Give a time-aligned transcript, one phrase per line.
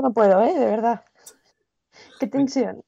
[0.00, 0.58] no puedo, ¿eh?
[0.58, 1.04] De verdad.
[2.18, 2.84] Qué tensión.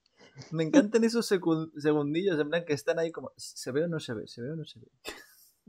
[0.51, 4.15] Me encantan esos segundillos, en plan que están ahí como, ¿se ve o no se
[4.15, 4.27] ve?
[4.27, 4.87] ¿Se ve o no se ve?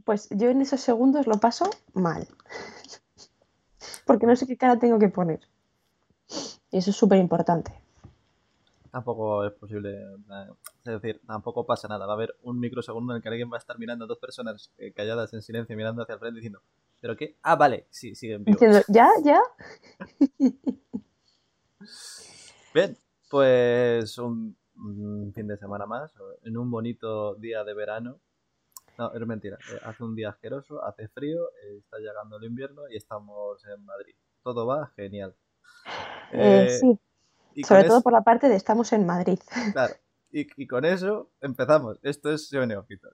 [0.04, 2.28] Pues yo en esos segundos lo paso mal.
[4.06, 5.42] Porque no sé qué cara tengo que poner.
[6.72, 7.74] Y eso es súper importante.
[8.92, 10.04] Tampoco es posible,
[10.86, 12.06] es decir, tampoco pasa nada.
[12.06, 14.20] Va a haber un microsegundo en el que alguien va a estar mirando a dos
[14.20, 16.62] personas eh, calladas en silencio, mirando hacia el frente diciendo,
[17.00, 17.38] ¿pero qué?
[17.42, 18.62] Ah, vale, sí, siguen vivos.
[18.88, 19.10] ¿Ya?
[19.24, 19.42] ¿Ya?
[22.74, 22.98] Bien,
[23.30, 24.56] pues un,
[25.34, 26.12] fin de semana más,
[26.44, 28.20] en un bonito día de verano.
[28.98, 29.58] No, es mentira.
[29.72, 33.84] Eh, hace un día asqueroso, hace frío, eh, está llegando el invierno y estamos en
[33.86, 34.16] Madrid.
[34.44, 35.36] Todo va genial.
[36.32, 37.00] sí.
[37.64, 39.40] Sobre todo por la parte de estamos en Madrid.
[39.74, 39.94] Claro.
[40.36, 42.00] Y, con eso empezamos.
[42.02, 43.14] Esto es Yo Neófitos.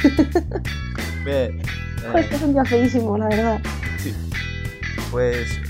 [1.24, 1.62] Bien.
[2.12, 3.60] Pues es un día feísimo, la verdad.
[3.98, 4.14] Sí.
[5.10, 5.60] Pues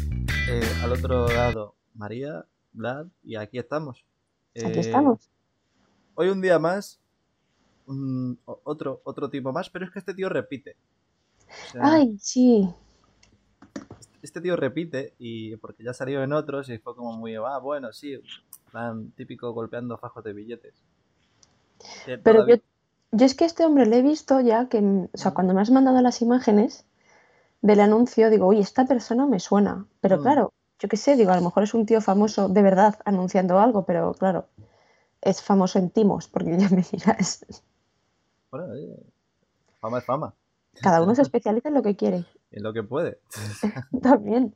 [0.48, 4.04] eh, al otro lado, María, Vlad, y aquí estamos.
[4.54, 5.24] aquí estamos.
[5.24, 5.30] Eh,
[6.14, 7.00] hoy un día más
[8.64, 10.76] otro, otro tipo más, pero es que este tío repite.
[11.80, 12.68] Ay, sí.
[14.22, 17.92] Este tío repite y porque ya salió en otros y fue como muy, ah, bueno,
[17.92, 18.20] sí,
[18.70, 20.74] plan típico golpeando fajos de billetes.
[22.22, 22.56] pero yo,
[23.12, 25.70] yo, es que este hombre le he visto ya que, o sea, cuando me has
[25.70, 26.86] mandado las imágenes
[27.62, 29.86] del anuncio, digo, oye, esta persona me suena.
[30.00, 30.22] Pero mm.
[30.22, 33.58] claro, yo qué sé, digo, a lo mejor es un tío famoso de verdad anunciando
[33.58, 34.46] algo, pero claro,
[35.20, 37.44] es famoso en timos, porque ya me dirás.
[38.50, 38.66] Bueno,
[39.80, 40.34] fama es fama.
[40.82, 42.24] Cada uno se especializa en lo que quiere.
[42.50, 43.20] En lo que puede.
[44.02, 44.54] también.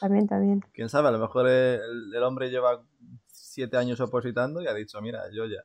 [0.00, 0.64] También, también.
[0.72, 2.82] Quién sabe, a lo mejor el, hombre lleva
[3.26, 5.64] siete años opositando y ha dicho, mira, yo ya.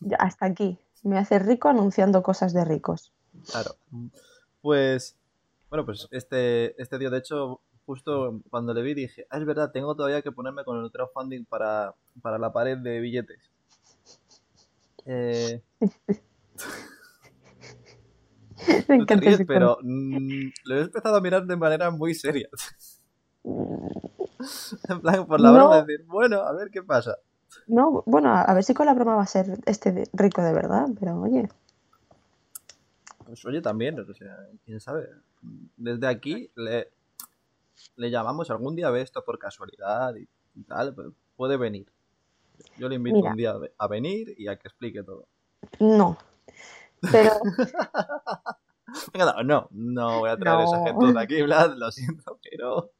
[0.00, 0.16] ya.
[0.16, 0.78] Hasta aquí.
[1.02, 3.12] Me hace rico anunciando cosas de ricos.
[3.50, 3.72] Claro.
[4.60, 5.16] Pues,
[5.70, 9.70] bueno, pues este, este tío, de hecho, justo cuando le vi dije, ah, es verdad,
[9.72, 13.50] tengo todavía que ponerme con el crowdfunding para, para la pared de billetes.
[15.06, 15.62] Eh,
[18.88, 22.48] Me encanta pero mm, lo he empezado a mirar de manera muy seria.
[23.44, 27.16] en plan, por la broma de decir, bueno, a ver qué pasa.
[27.66, 30.86] No, bueno, a ver si con la broma va a ser este rico de verdad,
[30.98, 31.48] pero oye.
[33.24, 35.08] Pues oye, también, o sea, quién sabe.
[35.76, 36.90] Desde aquí le,
[37.96, 40.28] le llamamos algún día ve esto por casualidad y,
[40.64, 40.94] tal,
[41.36, 41.86] puede venir.
[42.76, 45.26] Yo le invito un día a venir y a que explique todo.
[45.78, 46.18] No,
[47.00, 47.32] pero.
[49.44, 52.92] no, no voy a traer esa gente de aquí, Vlad, lo siento, pero.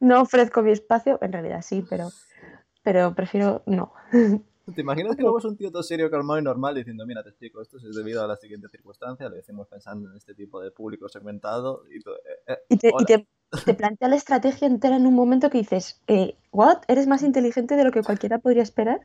[0.00, 2.10] no ofrezco mi espacio, en realidad sí, pero,
[2.82, 3.92] pero prefiero no.
[4.74, 7.30] ¿Te imaginas que luego es un tío todo serio, calmado y normal diciendo, mira, te
[7.30, 10.70] explico, esto es debido a la siguiente circunstancia, lo decimos pensando en este tipo de
[10.70, 12.16] público segmentado y todo.
[12.16, 12.76] Eh, eh, y,
[13.64, 16.82] te, plantea la estrategia entera en un momento que dices, eh, ¿what?
[16.88, 19.00] ¿Eres más inteligente de lo que cualquiera podría esperar?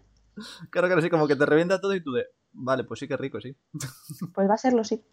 [0.69, 3.17] Claro, claro, sí, como que te revienta todo y tú de, Vale, pues sí que
[3.17, 3.55] rico, sí.
[4.33, 5.03] Pues va a serlo, sí.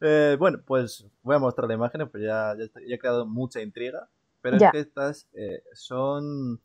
[0.00, 4.08] Eh, bueno, pues voy a mostrar la imágenes, pues ya, ya, ha quedado mucha intriga.
[4.42, 5.28] Pero es que estas
[5.72, 6.60] son.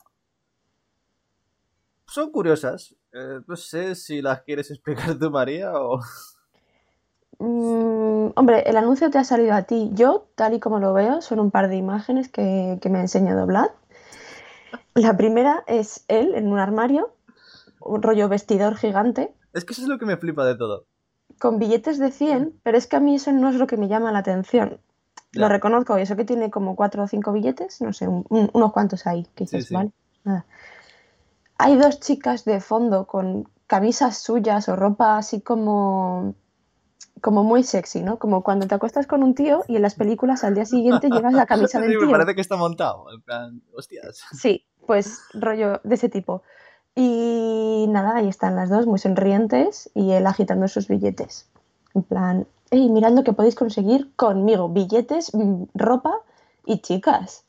[2.12, 2.96] Son curiosas.
[3.14, 6.00] Eh, no sé si las quieres explicar tú, María, o.
[7.40, 9.90] Mm, hombre, el anuncio te ha salido a ti.
[9.94, 13.02] Yo, tal y como lo veo, son un par de imágenes que, que me ha
[13.02, 13.70] enseñado Vlad.
[14.94, 17.14] La primera es él en un armario
[17.82, 19.34] un rollo vestidor gigante.
[19.54, 20.86] Es que eso es lo que me flipa de todo.
[21.40, 23.88] Con billetes de 100, pero es que a mí eso no es lo que me
[23.88, 24.80] llama la atención.
[25.34, 29.08] Lo reconozco, y eso que tiene como cuatro o cinco billetes, no sé, unos cuantos
[29.08, 29.92] ahí, quizás, ¿vale?
[31.64, 36.34] Hay dos chicas de fondo con camisas suyas o ropa así como
[37.22, 38.18] como muy sexy, ¿no?
[38.18, 41.34] Como cuando te acuestas con un tío y en las películas al día siguiente llevas
[41.34, 42.08] la camisa del tío.
[42.08, 44.24] Me parece que está montado, en plan, hostias.
[44.34, 46.42] Sí, pues rollo de ese tipo.
[46.96, 51.48] Y nada, ahí están las dos muy sonrientes y él agitando sus billetes.
[51.94, 54.68] En plan, hey, mirad lo que podéis conseguir conmigo.
[54.68, 56.22] Billetes, mm, ropa
[56.66, 57.46] y chicas.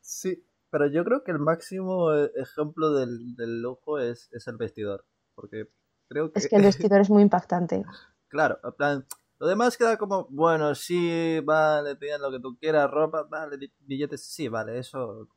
[0.00, 5.04] Sí, pero yo creo que el máximo eh, ejemplo del, del lujo es, el vestidor.
[5.34, 5.68] Porque
[6.08, 6.38] creo que...
[6.38, 7.84] Es que el vestidor es muy impactante.
[8.28, 9.06] Claro, en plan,
[9.38, 14.24] lo demás queda como, bueno, sí, vale, te lo que tú quieras, ropa, vale, billetes,
[14.24, 15.28] sí, vale, eso.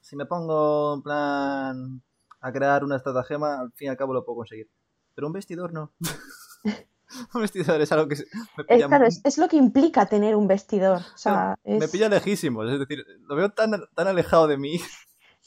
[0.00, 2.02] Si me pongo en plan
[2.40, 4.70] a crear una estratagema, al fin y al cabo lo puedo conseguir.
[5.14, 5.92] Pero un vestidor no.
[7.34, 8.16] un vestidor es algo que
[8.56, 11.00] me pilla es, claro, es, lo que implica tener un vestidor.
[11.14, 14.80] O sea, Me pilla lejísimo, es decir, lo veo tan, tan alejado de mí.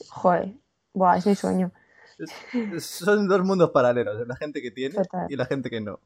[0.09, 0.53] Joder,
[0.93, 1.71] Buah, es mi sueño.
[2.79, 4.95] son dos mundos paralelos, la gente que tiene
[5.29, 5.99] y la gente que no.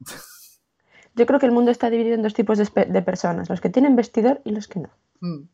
[1.15, 3.95] Yo creo que el mundo está dividido en dos tipos de, personas, los que tienen
[3.95, 4.89] vestidor y los que no.
[5.21, 5.47] Mm.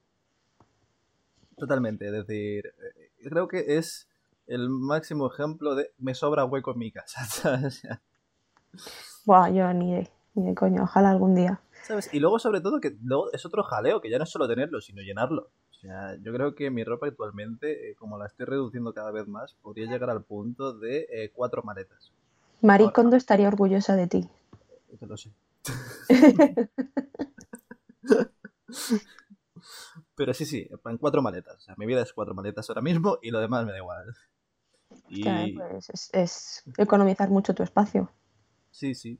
[1.57, 4.09] Totalmente, es decir, eh, creo que es
[4.47, 7.61] el máximo ejemplo de me sobra hueco en mi casa.
[9.25, 11.61] Buah, yo ni de, ni de coño, ojalá algún día.
[11.83, 12.13] ¿Sabes?
[12.13, 14.81] Y luego, sobre todo, que luego es otro jaleo, que ya no es solo tenerlo,
[14.81, 15.49] sino llenarlo.
[15.71, 19.27] O sea, yo creo que mi ropa actualmente, eh, como la estoy reduciendo cada vez
[19.27, 22.11] más, podría llegar al punto de eh, cuatro maletas.
[22.61, 24.29] Marie Kondo estaría orgullosa de ti.
[24.99, 25.31] Te lo sé.
[30.15, 31.57] Pero sí, sí, en cuatro maletas.
[31.57, 34.13] O sea, mi vida es cuatro maletas ahora mismo y lo demás me da igual.
[35.09, 35.53] Y...
[35.53, 38.11] pues es, economizar mucho tu espacio.
[38.71, 39.19] Sí, sí.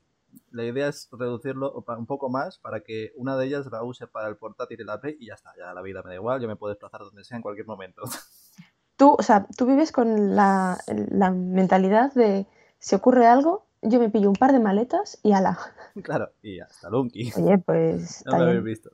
[0.51, 4.29] La idea es reducirlo un poco más para que una de ellas la use para
[4.29, 6.47] el portátil y la Play y ya está, ya la vida me da igual, yo
[6.47, 8.03] me puedo desplazar donde sea en cualquier momento.
[8.95, 12.45] Tú, o sea, tú vives con la, la mentalidad de
[12.77, 15.57] si ocurre algo, yo me pillo un par de maletas y ala.
[16.03, 17.33] Claro, y hasta Lunky.
[17.35, 18.23] Oye, pues.
[18.25, 18.91] No lo habéis visto.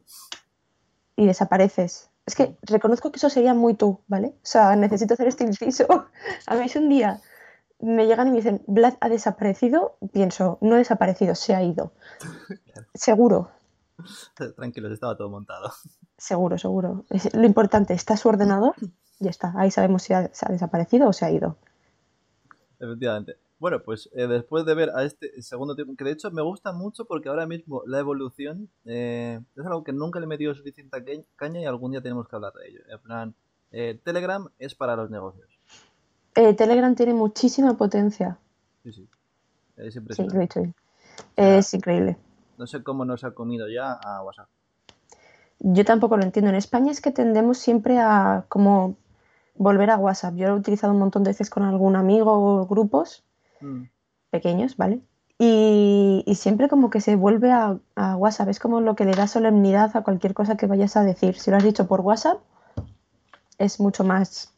[1.15, 2.09] Y desapareces.
[2.25, 4.29] Es que reconozco que eso sería muy tú, ¿vale?
[4.29, 5.85] O sea, necesito hacer este inciso.
[6.45, 7.21] A mí si un día
[7.79, 11.91] me llegan y me dicen, Vlad ha desaparecido, pienso, no ha desaparecido, se ha ido.
[12.93, 13.51] Seguro.
[14.55, 15.71] Tranquilo, estaba todo montado.
[16.17, 17.05] Seguro, seguro.
[17.33, 18.75] Lo importante, está su ordenador,
[19.19, 19.53] ya está.
[19.55, 21.57] Ahí sabemos si ha desaparecido o se ha ido.
[22.79, 23.37] Efectivamente.
[23.59, 26.73] Bueno, pues eh, después de ver a este segundo tipo, que de hecho me gusta
[26.73, 31.25] mucho porque ahora mismo la evolución eh, es algo que nunca le he metido suficiente
[31.35, 32.81] caña y algún día tenemos que hablar de ello.
[32.87, 33.35] En plan,
[33.71, 35.56] eh, Telegram es para los negocios.
[36.55, 38.37] Telegram tiene muchísima potencia.
[38.83, 39.07] Sí, sí.
[39.77, 40.63] Es impresionante.
[40.63, 42.17] Sí, es increíble.
[42.57, 44.49] No sé cómo nos ha comido ya a WhatsApp.
[45.59, 46.49] Yo tampoco lo entiendo.
[46.49, 48.95] En España es que tendemos siempre a como
[49.55, 50.35] volver a WhatsApp.
[50.35, 53.23] Yo lo he utilizado un montón de veces con algún amigo o grupos
[53.61, 53.83] Mm.
[54.29, 55.01] pequeños, ¿vale?
[55.39, 59.95] Y, siempre como que se vuelve a, WhatsApp, es como lo que le da solemnidad
[59.95, 61.35] a cualquier cosa que vayas a decir.
[61.39, 62.39] Si lo has dicho por WhatsApp,
[63.57, 64.53] es mucho más,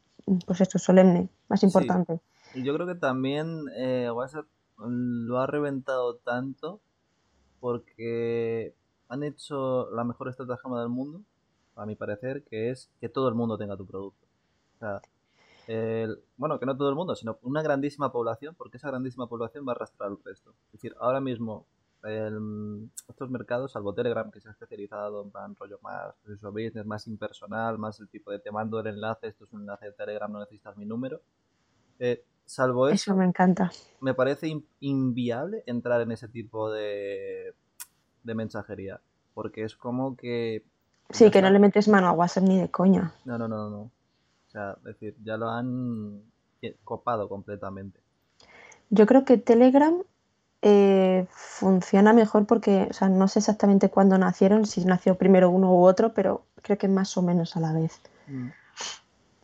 [0.45, 2.19] pues esto, solemne, más importante.
[2.53, 4.45] Y yo creo que también eh, WhatsApp
[4.77, 6.79] lo ha reventado tanto
[7.59, 8.73] porque
[9.09, 11.21] han hecho la mejor estrategia del mundo,
[11.75, 14.25] a mi parecer, que es que todo el mundo tenga tu producto.
[14.75, 15.01] O sea,
[16.37, 19.73] bueno, que no todo el mundo, sino una grandísima población, porque esa grandísima población va
[19.73, 20.51] a arrastrar el resto.
[20.67, 21.65] Es decir, ahora mismo
[22.03, 27.07] estos mercados, salvo Telegram, que se ha especializado en plan rollo más pues business, más
[27.07, 30.31] impersonal, más el tipo de te mando el enlace, esto es un enlace de Telegram,
[30.31, 31.21] no necesitas mi número.
[31.99, 33.71] Eh, salvo eso, eso, me encanta.
[33.99, 37.53] Me parece inviable entrar en ese tipo de,
[38.23, 39.01] de mensajería,
[39.33, 40.63] porque es como que...
[41.09, 43.13] Sí, que no le metes mano a WhatsApp ni de coña.
[43.25, 43.81] No, no, no, no.
[43.81, 46.23] O sea, es decir, ya lo han
[46.83, 47.99] copado completamente.
[48.89, 50.01] Yo creo que Telegram
[50.61, 55.73] eh, funciona mejor porque, o sea, no sé exactamente cuándo nacieron, si nació primero uno
[55.73, 58.01] u otro, pero creo que más o menos a la vez.
[58.27, 58.49] Mm.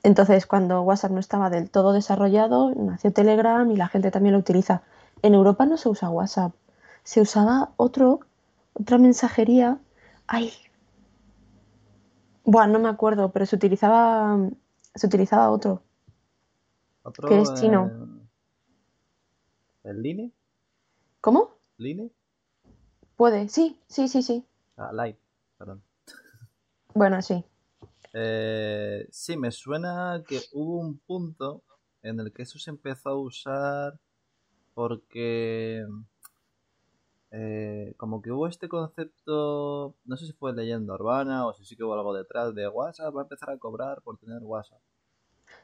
[0.03, 4.39] Entonces, cuando WhatsApp no estaba del todo desarrollado, nació Telegram y la gente también lo
[4.39, 4.83] utiliza.
[5.21, 6.53] En Europa no se usa WhatsApp,
[7.03, 8.19] se usaba otro,
[8.73, 9.79] otra mensajería.
[10.27, 10.53] Ay,
[12.43, 14.37] bueno, no me acuerdo, pero se utilizaba
[14.95, 15.83] se utilizaba otro.
[17.03, 17.27] ¿Otro?
[17.27, 17.91] Que es chino.
[19.83, 20.31] ¿El Line?
[21.25, 21.57] ¿Cómo?
[21.77, 22.11] ¿Line?
[23.15, 24.45] Puede, sí, sí, sí, sí.
[24.77, 25.17] Ah, Light,
[25.57, 25.81] perdón.
[26.93, 27.43] Bueno, sí.
[28.13, 31.63] Eh, sí, me suena que hubo un punto
[32.03, 33.99] en el que eso se empezó a usar
[34.75, 35.83] porque
[37.31, 41.75] eh, como que hubo este concepto, no sé si fue leyenda urbana o si sí
[41.75, 44.79] que hubo algo detrás de WhatsApp, va a empezar a cobrar por tener WhatsApp.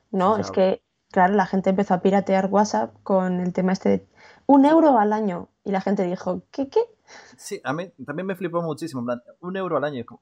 [0.09, 0.81] No, es que,
[1.11, 4.07] claro, la gente empezó a piratear WhatsApp con el tema este de
[4.45, 6.81] un euro al año y la gente dijo, ¿qué qué?
[7.37, 10.21] Sí, a mí también me flipó muchísimo, en plan, un euro al año, como,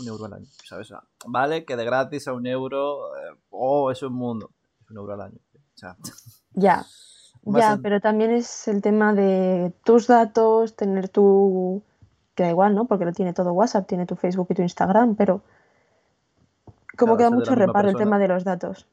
[0.00, 0.92] un euro al año, ¿sabes?
[1.26, 4.50] vale, que de gratis a un euro, eh, oh, es un mundo,
[4.82, 5.38] es un euro al año.
[5.76, 5.96] Ya,
[6.54, 6.86] ya,
[7.82, 11.82] pero también es el tema de tus datos, tener tu...
[12.34, 12.84] que da igual, ¿no?
[12.86, 15.42] Porque lo tiene todo WhatsApp, tiene tu Facebook y tu Instagram, pero
[16.98, 18.86] como queda mucho reparo el tema de los datos.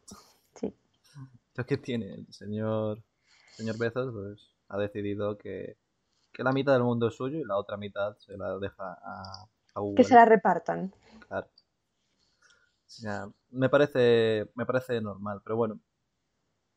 [1.62, 3.04] Lo que tiene el señor,
[3.56, 5.78] señor Bezos, pues ha decidido que,
[6.32, 9.50] que la mitad del mundo es suyo y la otra mitad se la deja a,
[9.74, 9.96] a Google.
[9.96, 10.94] Que se la repartan.
[11.28, 11.48] Claro.
[11.48, 15.80] O sea, me parece, me parece normal, pero bueno.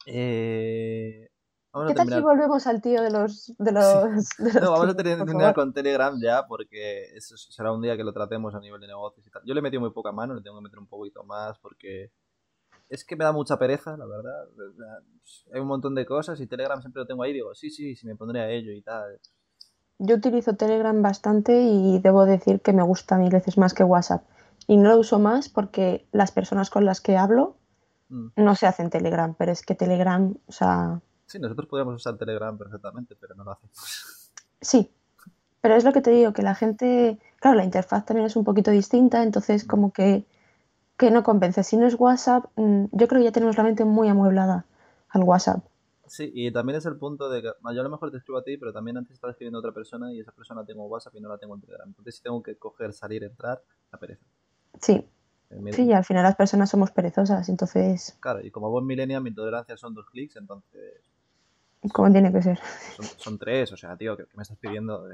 [0.07, 1.31] Eh,
[1.87, 3.55] ¿Qué tal si volvemos al tío de los...
[3.59, 3.85] De los,
[4.61, 8.55] no, vamos a terminar con Telegram ya porque eso será un día que lo tratemos
[8.57, 9.43] a nivel de negocios y tal.
[9.45, 12.11] Yo le he metido muy poca mano, le tengo que meter un poquito más porque
[12.91, 14.49] es que me da mucha pereza, la verdad.
[15.55, 17.33] Hay un montón de cosas y Telegram siempre lo tengo ahí.
[17.33, 19.19] Digo, sí, sí, sí, me pondré a ello y tal.
[19.99, 24.25] Yo utilizo Telegram bastante y debo decir que me gusta mil veces más que WhatsApp.
[24.67, 27.57] Y no lo uso más porque las personas con las que hablo
[28.09, 28.29] mm.
[28.37, 31.01] no se hacen Telegram, pero es que Telegram, o sea...
[31.27, 34.33] Sí, nosotros podríamos usar Telegram perfectamente, pero no lo hacemos.
[34.61, 34.93] Sí,
[35.61, 38.45] pero es lo que te digo, que la gente, claro, la interfaz también es un
[38.45, 40.27] poquito distinta, entonces como que,
[41.01, 41.65] que no convence.
[41.65, 44.67] Si no es WhatsApp, mm, yo creo que ya tenemos la mente muy amueblada
[45.09, 45.65] al WhatsApp.
[46.07, 48.45] Sí, y también es el punto de que yo a lo mejor te escribo a
[48.45, 51.21] ti, pero también antes estaba escribiendo a otra persona y esa persona tengo WhatsApp y
[51.21, 51.89] no la tengo en Telegram.
[51.89, 54.27] Entonces si tengo que coger, salir, entrar, la pereza.
[54.79, 55.09] Sí.
[55.49, 58.19] Eh, sí, y al final las personas somos perezosas, entonces...
[58.21, 61.01] Claro, y como buen millennial mi tolerancia son dos clics, entonces...
[61.95, 62.61] ¿Cómo tiene que ser?
[63.17, 65.09] Son, tres, o sea, tío, ¿qué, me estás pidiendo?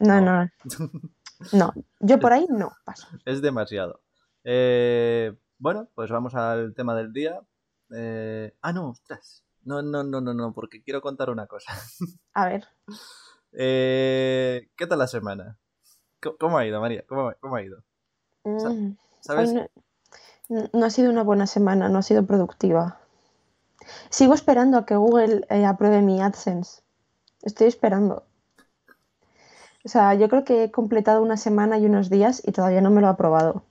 [0.00, 0.48] no, no.
[1.52, 3.08] No, yo por ahí no paso.
[3.24, 4.00] Es demasiado.
[4.44, 7.40] Eh, bueno, pues vamos al tema del día.
[7.90, 9.42] Eh, ah, no, ostras.
[9.64, 11.72] No, no, no, no, no, porque quiero contar una cosa.
[12.34, 12.68] A ver.
[13.52, 15.58] Eh, ¿Qué tal la semana?
[16.38, 17.04] ¿Cómo ha ido, María?
[17.06, 17.82] ¿Cómo, ha ido?
[18.44, 19.54] Mm, ¿Sabes?
[20.48, 23.00] No, ha sido una buena semana, no ha sido productiva.
[24.10, 26.82] Sigo esperando a que Google apruebe mi AdSense.
[27.42, 28.26] Estoy esperando.
[29.84, 32.90] O sea, yo creo que he completado una semana y unos días y todavía no
[32.90, 33.64] me lo ha aprobado.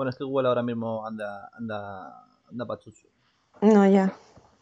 [0.00, 3.06] Bueno, es que Google ahora mismo anda, anda, anda pachucho.
[3.60, 4.10] No, ya.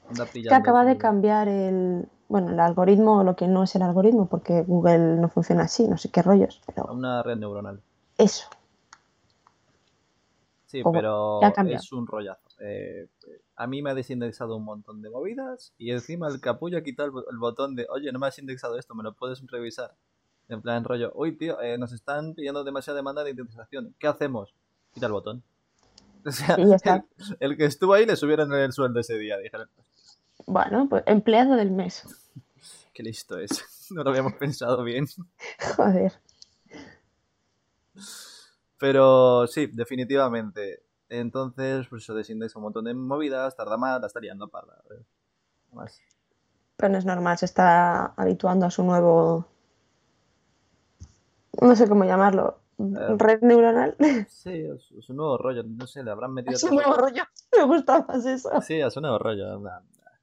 [0.09, 3.83] Anda que acaba de cambiar el, bueno, el algoritmo o lo que no es el
[3.83, 6.61] algoritmo, porque Google no funciona así, no sé qué rollos.
[6.67, 6.93] Pero...
[6.93, 7.81] Una red neuronal.
[8.17, 8.49] Eso.
[10.67, 12.49] Sí, pero es un rollazo.
[12.59, 13.07] Eh,
[13.55, 17.25] a mí me ha desindexado un montón de movidas y encima el capullo ha quitado
[17.31, 19.95] el, botón de, oye, no me has indexado esto, me lo puedes revisar.
[20.49, 23.95] En plan, rollo, uy, tío, eh, nos están pidiendo demasiada demanda de indexación.
[24.01, 24.53] ¿Qué hacemos?
[24.99, 25.43] Quita el botón.
[26.27, 26.57] O sea,
[27.39, 29.71] el, que estuvo ahí le subieron el sueldo ese día, dijeron.
[30.45, 32.03] Bueno, pues empleado del mes.
[32.93, 33.65] Qué listo es.
[33.91, 35.07] No lo habíamos pensado bien.
[35.77, 36.13] Joder.
[38.77, 40.83] Pero sí, definitivamente.
[41.09, 44.67] Entonces, pues eso desindexa un montón de movidas, tarda más, la está liando para.
[45.73, 45.99] Más.
[46.77, 49.47] Pero no es normal, se está habituando a su nuevo
[51.61, 53.97] no sé cómo llamarlo, red neuronal.
[54.29, 54.67] Sí,
[54.97, 56.55] es, un nuevo rollo, no sé, le habrán metido...
[56.55, 57.25] Es un nuevo rollo,
[57.57, 58.51] me gusta más eso.
[58.63, 59.61] Sí, es un nuevo rollo,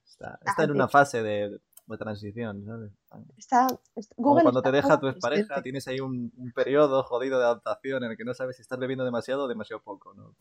[0.05, 2.91] está, está en una fase de, de transición, ¿sabes?
[3.37, 3.67] Está,
[4.15, 8.11] Como cuando te deja tu pareja, tienes ahí un, un, periodo jodido de adaptación en
[8.11, 10.35] el que no sabes si estás bebiendo demasiado o demasiado poco, ¿no?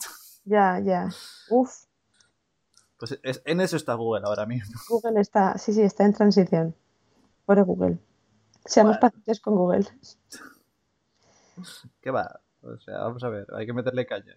[0.45, 1.09] Ya, ya.
[1.51, 1.85] Uf.
[2.99, 4.79] Pues es, en eso está Google ahora mismo.
[4.89, 6.75] Google está, sí, sí, está en transición.
[7.45, 7.99] Por Google.
[8.65, 9.85] Seamos pacientes con Google.
[12.01, 12.41] ¿Qué va?
[12.63, 14.35] O sea, vamos a ver, hay que meterle caña.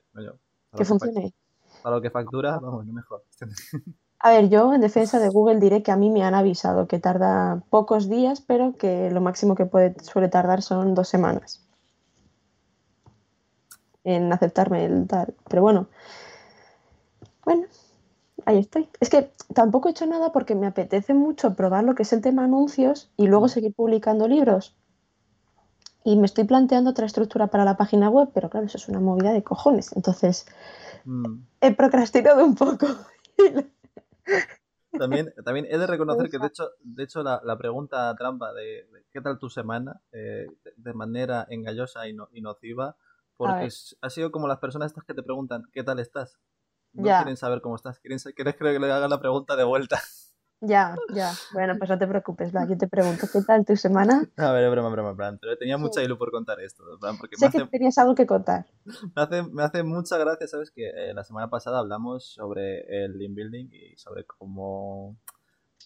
[0.76, 1.34] que funcione.
[1.82, 3.24] Para lo que factura, vamos, no mejor.
[4.20, 6.98] A ver, yo en defensa de Google diré que a mí me han avisado que
[6.98, 11.68] tarda pocos días, pero que lo máximo que puede, suele tardar son dos semanas
[14.08, 15.36] en aceptarme el tal.
[15.50, 15.88] Pero bueno,
[17.44, 17.66] bueno,
[18.46, 18.90] ahí estoy.
[19.02, 22.22] Es que tampoco he hecho nada porque me apetece mucho probar lo que es el
[22.22, 23.50] tema anuncios y luego mm.
[23.50, 24.77] seguir publicando libros.
[26.08, 29.02] Y me estoy planteando otra estructura para la página web, pero claro, eso es una
[29.02, 29.94] movida de cojones.
[29.94, 30.48] Entonces,
[31.04, 31.40] mm.
[31.60, 32.88] he procrastinado un poco.
[34.98, 39.22] También, también he de reconocer que de hecho, de hecho la, pregunta trampa de, qué
[39.22, 42.96] tal tu semana, eh, de manera engañosa y, nociva,
[43.36, 43.70] porque
[44.02, 46.40] ha sido como las personas estas que te preguntan qué tal estás.
[46.94, 50.00] No quieren saber cómo estás, quieren, quieren que le hagan la pregunta de vuelta.
[50.60, 51.34] Ya, ya.
[51.54, 52.68] Bueno, pues no te preocupes, va.
[52.68, 54.28] Yo te pregunto, ¿qué tal tu semana?
[54.38, 55.38] A ver, broma, broma, plan.
[55.40, 56.84] Pero tenía mucha ilusión por contar esto.
[57.20, 58.66] porque sé que tenías algo que contar.
[59.16, 60.72] Me hace, me hace mucha gracia, ¿sabes?
[60.72, 65.18] Que eh, la semana pasada hablamos sobre el link building y sobre cómo,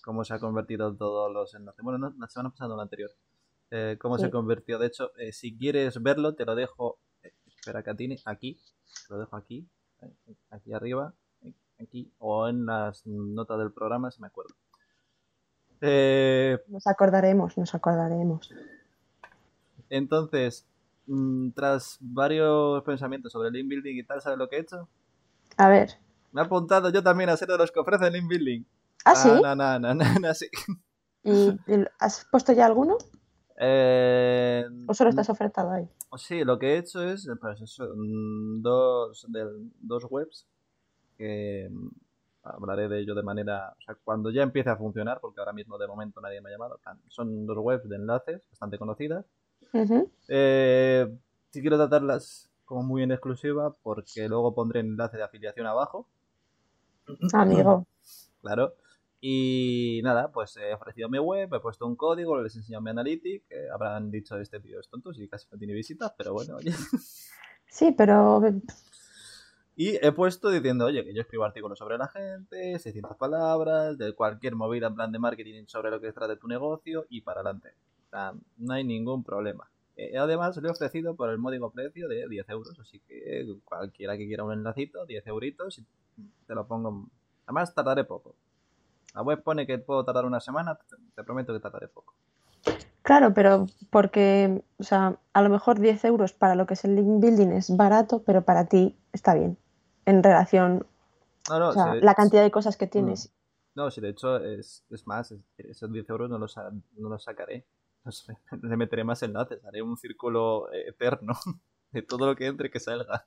[0.04, 1.84] cómo se ha convertido todos los enlaces.
[1.84, 3.12] Bueno, no, la semana pasada, no la anterior.
[3.72, 4.80] Eh, cómo se convirtió.
[4.80, 7.00] De hecho, eh, si quieres verlo, te lo dejo.
[7.46, 8.58] espera, Catini, aquí.
[9.08, 9.68] Te lo dejo aquí.
[10.50, 11.14] Aquí arriba
[11.84, 14.54] aquí o en las notas del programa, si me acuerdo.
[15.82, 18.52] Eh, nos acordaremos, nos acordaremos.
[19.90, 20.66] Entonces,
[21.08, 24.88] mm, tras varios pensamientos sobre el link building y tal, ¿sabes lo que he hecho?
[25.58, 25.98] A ver.
[26.32, 28.64] Me he apuntado yo también a ser de los que ofrecen link building.
[29.04, 29.30] ¿Ah, sí?
[29.30, 30.48] No, no, no, no, sí.
[31.24, 31.58] ¿Y
[32.00, 32.98] has puesto ya alguno?
[33.60, 35.88] Eh, ¿O solo estás ofertado ahí?
[36.18, 39.46] Sí, lo que he hecho es pues eso, mm, dos, de,
[39.82, 40.48] dos webs
[41.22, 41.88] que mm,
[42.44, 45.78] hablaré de ello de manera, o sea, cuando ya empiece a funcionar, porque ahora mismo
[45.78, 49.24] de momento nadie me ha llamado, son dos webs de enlaces bastante conocidas.
[50.28, 51.08] Eh,
[51.52, 56.08] si quiero tratarlas como muy en exclusiva, porque luego pondré enlace de afiliación abajo.
[57.34, 57.86] Amigo.
[58.42, 58.74] claro.
[59.24, 62.90] Y nada, pues he ofrecido mi web, he puesto un código, les he enseñado mi
[62.90, 66.56] analytics, que habrán dicho este tío es tonto y casi no tiene visitas, pero bueno,
[66.56, 66.74] oye.
[67.68, 68.42] Sí, pero...
[69.76, 74.14] Y he puesto diciendo, oye, que yo escribo artículos sobre la gente, 600 palabras, de
[74.14, 77.70] cualquier movida en plan de marketing sobre lo que trata tu negocio y para adelante.
[78.08, 79.70] O sea, no hay ningún problema.
[79.96, 84.18] Eh, además, le he ofrecido por el módico precio de 10 euros, así que cualquiera
[84.18, 85.82] que quiera un enlacito, 10 euritos,
[86.48, 87.08] te lo pongo.
[87.46, 88.36] Además, tardaré poco.
[89.14, 90.78] La web pone que puedo tardar una semana,
[91.16, 92.14] te, prometo que tardaré poco.
[93.04, 96.96] Claro, pero porque, o sea, a lo mejor 10 euros para lo que es el
[96.96, 99.58] link building es barato, pero para ti está bien.
[100.06, 100.86] En relación
[101.50, 103.30] o sea, la cantidad de cosas que tienes.
[103.30, 103.32] Mm.
[103.74, 107.66] No, si de hecho es, más, esos 10 euros no los, no los sacaré.
[108.62, 111.34] le meteré más enlaces, haré un círculo eterno
[111.92, 113.26] de todo lo que entre que salga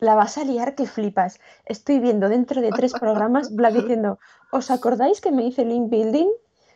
[0.00, 1.40] la vas a liar que flipas.
[1.66, 4.18] Estoy viendo dentro de tres programas Bla diciendo,
[4.50, 6.28] ¿os acordáis que me hice link building?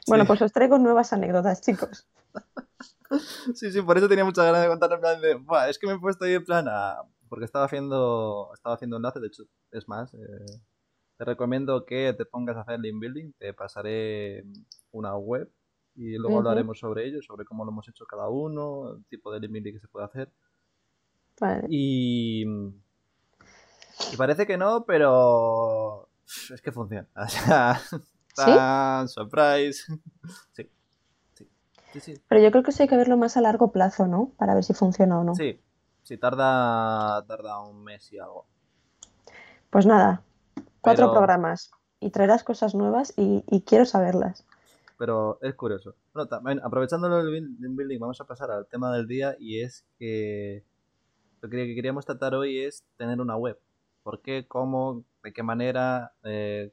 [0.07, 2.07] Bueno, pues os traigo nuevas anécdotas, chicos.
[3.55, 5.93] Sí, sí, por eso tenía muchas ganas de contar en plan de, es que me
[5.93, 6.97] he puesto ahí en plan a...
[7.29, 10.19] Porque estaba haciendo, estaba haciendo enlace, de hecho, es más, eh,
[11.17, 14.45] te recomiendo que te pongas a hacer link building, te pasaré
[14.91, 15.49] una web
[15.95, 19.39] y luego hablaremos sobre ello, sobre cómo lo hemos hecho cada uno, el tipo de
[19.39, 20.33] link building que se puede hacer.
[21.39, 21.67] Vale.
[21.69, 22.45] Y
[24.13, 26.09] y parece que no, pero
[26.53, 27.09] es que funciona.
[27.17, 27.81] O sea,
[29.09, 29.87] surprise.
[30.53, 30.71] Sí.
[31.93, 32.01] Sí.
[32.01, 32.15] sí.
[32.29, 34.33] Pero yo creo que eso hay que verlo más a largo plazo, ¿no?
[34.37, 35.35] Para ver si funciona o no.
[35.35, 35.61] Sí,
[36.03, 38.47] sí, tarda, tarda un mes y algo.
[39.71, 40.23] Pues nada,
[40.81, 44.47] cuatro programas y traerás cosas nuevas y, quiero saberlas.
[44.99, 45.95] Pero es curioso.
[46.13, 50.65] Bueno, también, aprovechando el building, vamos a pasar al tema del día y es que
[51.41, 53.59] lo que queríamos tratar hoy es tener una web.
[54.03, 54.47] ¿Por qué?
[54.47, 55.05] ¿Cómo?
[55.23, 56.13] ¿De qué manera?
[56.23, 56.73] Eh,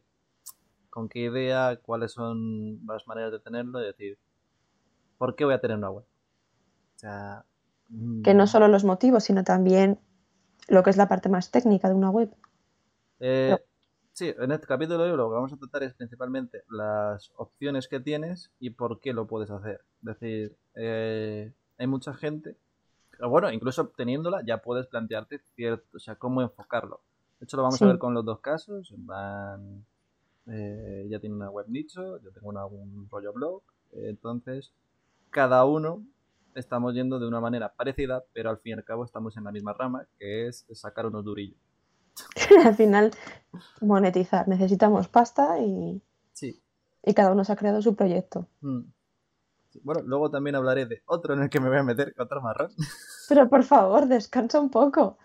[0.91, 1.79] ¿Con qué idea?
[1.81, 3.79] ¿Cuáles son las maneras de tenerlo?
[3.79, 4.19] Es decir,
[5.17, 6.03] ¿por qué voy a tener una web?
[6.03, 7.45] O sea,
[8.23, 8.47] que no mm.
[8.47, 9.99] solo los motivos, sino también
[10.67, 12.29] lo que es la parte más técnica de una web.
[13.21, 13.57] Eh,
[14.11, 18.51] sí, en este capítulo lo que vamos a tratar es principalmente las opciones que tienes
[18.59, 19.81] y por qué lo puedes hacer.
[20.01, 22.57] Es decir, eh, hay mucha gente,
[23.19, 26.99] bueno, incluso obteniéndola ya puedes plantearte cierto, o sea, cómo enfocarlo.
[27.39, 28.93] De hecho, lo vamos a ver con los dos casos.
[28.97, 29.83] Van,
[30.47, 33.63] eh, ya tiene una web nicho, yo tengo un rollo blog.
[33.91, 34.73] entonces,
[35.29, 36.05] cada uno
[36.55, 39.51] estamos yendo de una manera parecida, pero al fin y al cabo estamos en la
[39.51, 41.59] misma rama, que es sacar unos durillos.
[42.65, 43.11] al final,
[43.81, 44.47] monetizar.
[44.47, 46.01] Necesitamos pasta y,
[46.33, 46.61] sí.
[47.03, 48.47] y cada uno se ha creado su proyecto.
[48.61, 48.81] Mm.
[49.83, 52.71] Bueno, luego también hablaré de otro en el que me voy a meter, otro marrón.
[53.29, 55.17] Pero por favor, descansa un poco.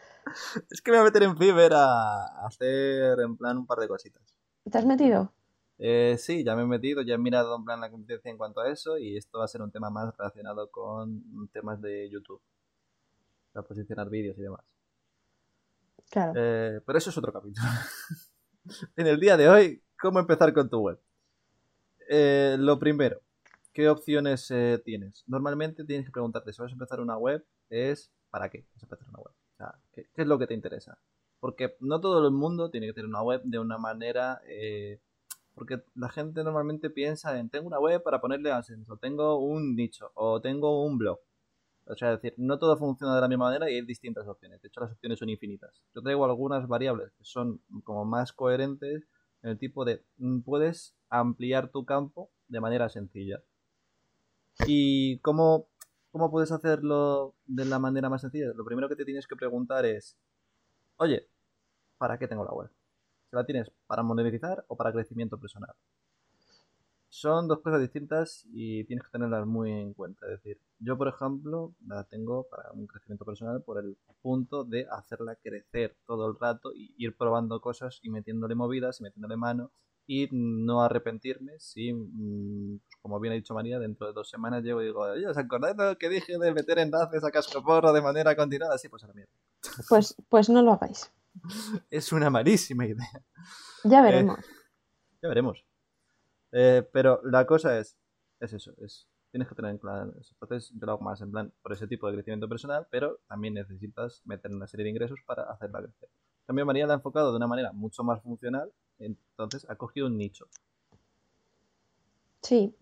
[0.71, 3.89] es que me voy a meter en Fiverr a hacer en plan un par de
[3.89, 4.36] cositas.
[4.71, 5.33] ¿Te has metido?
[5.79, 8.61] Eh, sí, ya me he metido, ya he mirado en plan la competencia en cuanto
[8.61, 12.41] a eso y esto va a ser un tema más relacionado con temas de YouTube.
[13.53, 14.65] Para posicionar vídeos y demás.
[16.11, 16.33] Claro.
[16.37, 17.67] Eh, pero eso es otro capítulo.
[18.97, 20.99] en el día de hoy, ¿cómo empezar con tu web?
[22.09, 23.21] Eh, lo primero,
[23.73, 24.53] ¿qué opciones
[24.85, 25.25] tienes?
[25.27, 28.87] Normalmente tienes que preguntarte si vas a empezar una web, es ¿para qué vas a
[28.87, 29.35] empezar una web?
[29.93, 30.99] ¿qué, es lo que te interesa?
[31.41, 34.41] Porque no todo el mundo tiene que tener una web de una manera...
[34.47, 35.01] Eh,
[35.55, 40.11] porque la gente normalmente piensa en, tengo una web para ponerle ascenso, tengo un nicho,
[40.15, 41.19] o tengo un blog.
[41.87, 44.61] O sea, es decir, no todo funciona de la misma manera y hay distintas opciones.
[44.61, 45.83] De hecho, las opciones son infinitas.
[45.95, 49.09] Yo traigo algunas variables que son como más coherentes
[49.43, 53.43] en el tipo de, mm, puedes ampliar tu campo de manera sencilla.
[54.67, 55.69] ¿Y cómo
[56.17, 58.47] ¿Cómo puedes hacerlo de la manera más sencilla?
[58.55, 60.17] Lo primero que te tienes que preguntar es,
[60.97, 61.29] oye,
[61.99, 62.71] ¿para qué tengo la web?
[63.31, 65.75] ¿Se la tienes para monetizar o para crecimiento personal?
[67.09, 70.27] Son dos cosas distintas y tienes que tenerlas muy en cuenta.
[70.27, 74.87] Es decir, yo, por ejemplo, la tengo para un crecimiento personal por el punto de
[74.91, 79.71] hacerla crecer todo el rato y ir probando cosas y metiéndole movidas y metiéndole mano
[80.07, 84.63] y no arrepentirme si, mm, pues como bien ha dicho María, dentro de dos semanas
[84.63, 88.03] llego y digo, ¿os acordáis de lo que dije de meter enlaces a cascoporro de
[88.03, 88.79] manera continuada?
[88.79, 89.33] Sí, pues a la mierda.
[89.89, 91.13] Pues, pues no lo hagáis.
[91.91, 93.23] es una malísima idea.
[93.85, 94.39] Ya eh, veremos.
[95.23, 95.65] ya veremos.
[96.53, 97.97] Eh, pero la cosa es,
[98.41, 101.53] es eso, es tienes que tener en claro Entonces yo lo hago más en plan
[101.63, 105.43] por ese tipo de crecimiento personal, pero también necesitas meter una serie de ingresos para
[105.51, 106.09] hacerla crecer.
[106.47, 110.17] También María la ha enfocado de una manera mucho más funcional entonces ha cogido un
[110.17, 110.47] nicho.
[112.43, 112.75] Sí,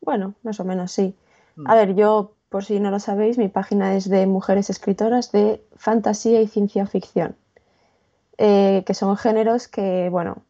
[0.00, 1.14] bueno, más o menos sí.
[1.56, 1.68] Hmm.
[1.68, 5.64] A ver, yo, por si no lo sabéis, mi página es de mujeres escritoras de
[5.76, 7.36] fantasía y ciencia ficción,
[8.38, 10.42] eh, que son géneros que, bueno,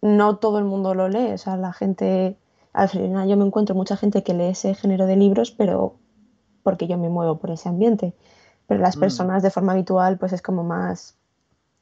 [0.00, 2.36] no todo el mundo lo lee, o sea, la gente,
[2.72, 5.96] al final yo me encuentro mucha gente que lee ese género de libros, pero
[6.62, 8.14] porque yo me muevo por ese ambiente.
[8.66, 9.00] Pero las mm.
[9.00, 11.16] personas de forma habitual, pues es como más,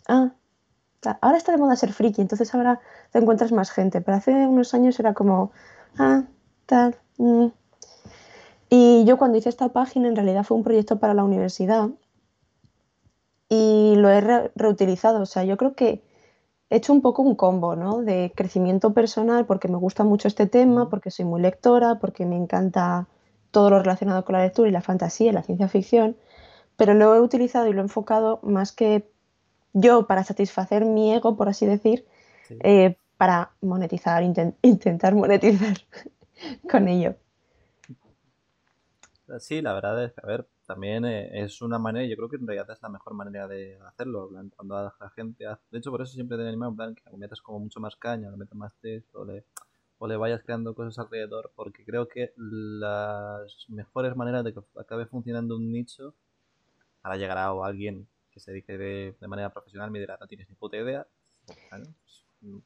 [0.08, 0.32] ah,
[1.20, 4.74] ahora está de moda ser friki, entonces ahora te encuentras más gente, pero hace unos
[4.74, 5.52] años era como,
[5.98, 6.24] ah,
[6.66, 6.96] tal.
[7.18, 7.48] Mm".
[8.70, 11.90] Y yo cuando hice esta página en realidad fue un proyecto para la universidad
[13.48, 15.20] y lo he reutilizado.
[15.22, 16.02] O sea, yo creo que
[16.70, 18.02] he hecho un poco un combo, ¿no?
[18.02, 22.36] De crecimiento personal porque me gusta mucho este tema, porque soy muy lectora, porque me
[22.36, 23.08] encanta
[23.50, 26.16] todo lo relacionado con la lectura y la fantasía y la ciencia ficción,
[26.76, 29.11] pero lo he utilizado y lo he enfocado más que
[29.72, 32.06] yo para satisfacer mi ego, por así decir,
[32.60, 34.22] eh, para monetizar,
[34.62, 35.76] intentar monetizar
[36.70, 37.16] con ello.
[39.38, 42.36] Sí, la verdad es que, a ver, también eh, es una manera, yo creo que
[42.36, 46.02] en realidad es la mejor manera de hacerlo, cuando la gente hace, de hecho por
[46.02, 48.56] eso siempre te animado en plan que le metas como mucho más caña, le metas
[48.56, 49.44] más texto, o le,
[49.98, 55.06] o le vayas creando cosas alrededor, porque creo que las mejores maneras de que acabe
[55.06, 56.14] funcionando un nicho,
[57.02, 60.56] para llegar a alguien que se dedique de, manera profesional me dirá, no tienes ni
[60.56, 61.06] puta idea,
[61.46, 61.58] pues,
[62.40, 62.58] mm,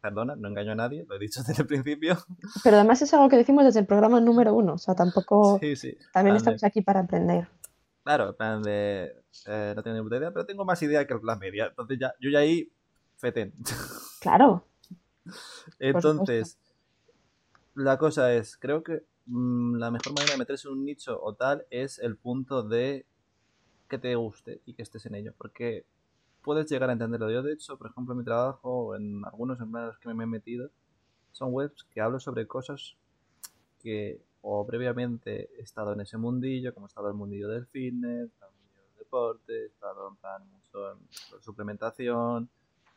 [0.00, 2.16] perdona, no engaño a nadie, lo he dicho desde el principio.
[2.62, 5.58] Pero además es algo que decimos desde el programa número uno, o sea, tampoco...
[5.60, 5.96] Sí, sí.
[6.12, 7.48] También estamos aquí para aprender.
[8.04, 9.14] Claro, en plan de...
[9.46, 11.66] Eh, no tengo ni puta idea, pero tengo más idea que la media.
[11.66, 12.70] Entonces ya, yo ya ahí,
[13.16, 13.52] feten.
[14.20, 14.64] Claro.
[15.78, 16.58] Entonces,
[17.76, 21.34] la cosa es, creo que mm, la mejor manera de meterse en un nicho o
[21.34, 23.06] tal es el punto de
[23.88, 25.32] que te guste y que estés en ello.
[25.36, 25.84] Porque
[26.42, 27.30] puedes llegar a entenderlo.
[27.30, 30.70] Yo, de hecho, por ejemplo, en mi trabajo, en algunos empleados que me he metido,
[31.32, 32.96] son webs que hablo sobre cosas
[33.80, 37.66] que o previamente he estado en ese mundillo, como he estado en el mundillo del
[37.66, 42.48] fitness, en el mundillo del deporte, he estado en plan mucho en suplementación,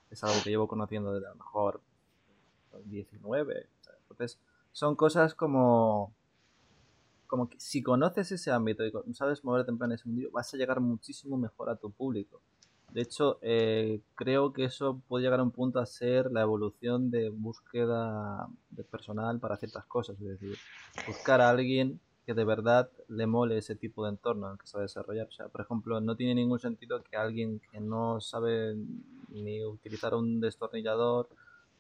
[0.10, 1.82] es algo que llevo conociendo desde a lo mejor
[2.86, 3.68] 19.
[4.10, 4.40] Entonces,
[4.72, 6.14] son cosas como
[7.32, 10.82] como que si conoces ese ámbito y sabes moverte en ese mundillo, vas a llegar
[10.82, 12.42] muchísimo mejor a tu público.
[12.92, 17.10] De hecho, eh, creo que eso puede llegar a un punto a ser la evolución
[17.10, 20.20] de búsqueda de personal para ciertas cosas.
[20.20, 20.58] Es decir,
[21.08, 24.68] buscar a alguien que de verdad le mole ese tipo de entorno en el que
[24.68, 25.30] se va a desarrollar.
[25.54, 28.76] Por ejemplo, no tiene ningún sentido que alguien que no sabe
[29.30, 31.30] ni utilizar un destornillador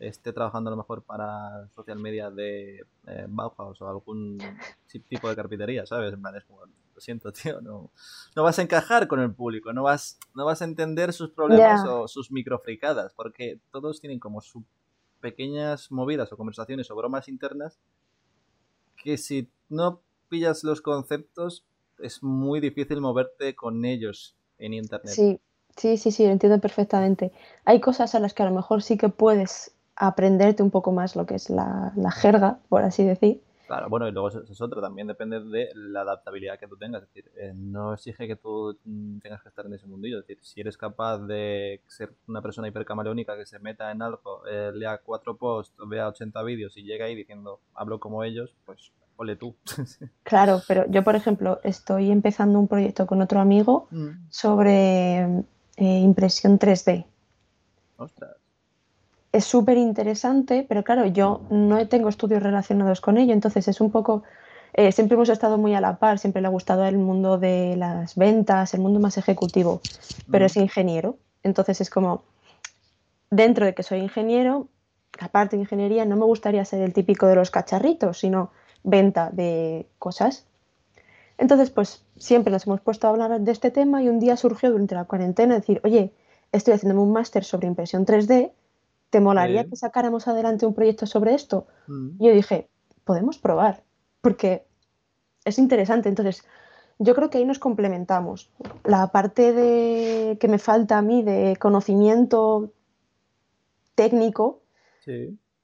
[0.01, 4.39] esté trabajando a lo mejor para social media de eh, Bauhaus o algún
[5.07, 6.13] tipo de carpintería, ¿sabes?
[6.13, 7.91] En plan, es como, lo siento, tío, no,
[8.35, 11.85] no vas a encajar con el público, no vas, no vas a entender sus problemas
[11.85, 14.63] o sus microfricadas, porque todos tienen como sus
[15.19, 17.79] pequeñas movidas o conversaciones o bromas internas
[18.97, 21.65] que si no pillas los conceptos
[21.99, 25.13] es muy difícil moverte con ellos en internet.
[25.13, 25.39] Sí,
[25.75, 27.31] sí, sí, sí, lo entiendo perfectamente.
[27.65, 31.15] Hay cosas a las que a lo mejor sí que puedes aprenderte un poco más
[31.15, 33.41] lo que es la, jerga, por así decir.
[33.67, 37.03] Claro, bueno, y luego eso es otro, también depende de la adaptabilidad que tú tengas.
[37.03, 40.19] Es decir, eh, no exige que tú mm, tengas que estar en ese mundillo.
[40.19, 44.41] Es decir, si eres capaz de ser una persona hipercamaleónica que se meta en algo,
[44.47, 48.91] eh, lea cuatro posts, vea 80 vídeos y llega ahí diciendo, hablo como ellos, pues
[49.17, 49.55] ole tú.
[50.23, 54.09] claro, pero yo, por ejemplo, estoy empezando un proyecto con otro amigo mm.
[54.29, 55.19] sobre
[55.77, 57.05] eh, impresión 3D.
[57.97, 58.40] Ostras
[59.31, 63.91] es súper interesante, pero claro, yo no tengo estudios relacionados con ello, entonces es un
[63.91, 64.23] poco,
[64.73, 67.75] eh, siempre hemos estado muy a la par, siempre le ha gustado el mundo de
[67.77, 69.81] las ventas, el mundo más ejecutivo,
[70.29, 72.23] pero es ingeniero, entonces es como,
[73.29, 74.67] dentro de que soy ingeniero,
[75.19, 78.51] aparte de ingeniería, no me gustaría ser el típico de los cacharritos, sino
[78.83, 80.45] venta de cosas.
[81.37, 84.71] Entonces, pues siempre nos hemos puesto a hablar de este tema y un día surgió
[84.71, 86.13] durante la cuarentena decir, oye,
[86.51, 88.51] estoy haciendo un máster sobre impresión 3D
[89.11, 91.67] ¿te molaría que sacáramos adelante un proyecto sobre esto?
[91.87, 92.09] Mm.
[92.17, 92.69] Y yo dije,
[93.03, 93.83] podemos probar,
[94.21, 94.65] porque
[95.45, 96.09] es interesante.
[96.09, 96.43] Entonces,
[96.97, 98.49] yo creo que ahí nos complementamos.
[98.83, 102.71] La parte de que me falta a mí de conocimiento
[103.95, 104.61] técnico,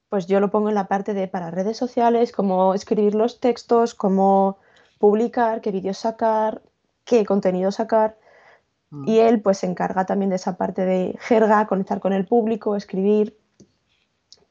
[0.08, 3.94] pues yo lo pongo en la parte de para redes sociales, cómo escribir los textos,
[3.94, 4.58] cómo
[4.98, 6.60] publicar, qué vídeos sacar,
[7.04, 8.18] qué contenido sacar.
[8.90, 9.08] Mm.
[9.08, 12.76] Y él pues se encarga también de esa parte de jerga, conectar con el público,
[12.76, 13.38] escribir,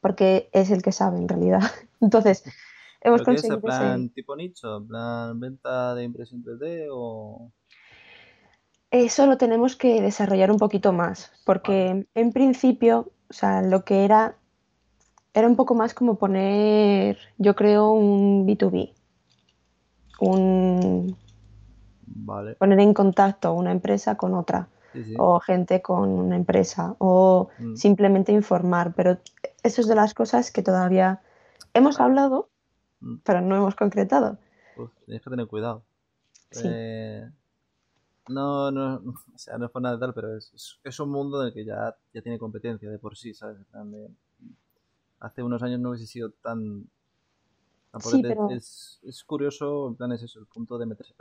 [0.02, 1.62] porque es el que sabe en realidad.
[2.02, 2.44] Entonces,
[3.02, 3.58] hemos conseguido...
[3.58, 4.86] ¿Es plan tipo nicho?
[4.88, 7.52] ¿Plan venta de impresión 3D o...?
[8.90, 14.06] Eso lo tenemos que desarrollar un poquito más, porque en principio, o sea, lo que
[14.06, 14.38] era,
[15.34, 18.94] era un poco más como poner, yo creo, un B2B.
[20.22, 21.18] Un,
[22.56, 24.70] Poner en contacto una empresa con otra.
[25.20, 27.76] o gente con una empresa, o mm.
[27.76, 28.94] simplemente informar.
[28.96, 29.20] Pero
[29.62, 31.22] eso es de las cosas que todavía
[31.76, 32.50] hemos hablado,
[33.02, 33.18] mm.
[33.24, 34.40] pero no hemos concretado.
[35.06, 35.84] tienes que tener cuidado.
[36.64, 37.30] Eh,
[38.30, 38.96] no, no,
[39.36, 41.54] o sea, no es por nada de tal, pero es, es, un mundo en el
[41.54, 43.58] que ya, ya tiene competencia de por sí, ¿sabes?
[45.20, 46.88] hace unos años no hubiese sido tan...
[48.52, 51.14] es, es, curioso, en plan, es eso, el punto de meterse.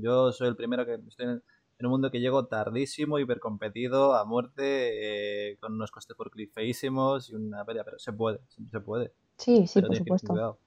[0.00, 1.42] yo soy el primero que estoy en,
[1.80, 7.30] un mundo que llego tardísimo, hipercompetido, a muerte, eh, con unos costes por clic feísimos
[7.30, 9.12] y una pelea, pero se puede, se puede.
[9.36, 10.58] Sí, sí, por supuesto.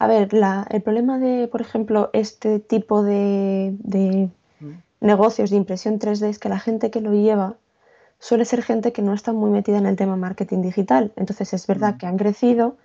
[0.00, 4.72] A ver, la, el problema de, por ejemplo, este tipo de, de mm.
[5.00, 7.56] negocios de impresión 3D es que la gente que lo lleva
[8.18, 11.12] suele ser gente que no está muy metida en el tema marketing digital.
[11.16, 11.98] Entonces es verdad mm.
[11.98, 12.76] que han crecido,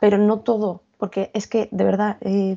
[0.00, 2.56] pero no todo, porque es que de verdad eh,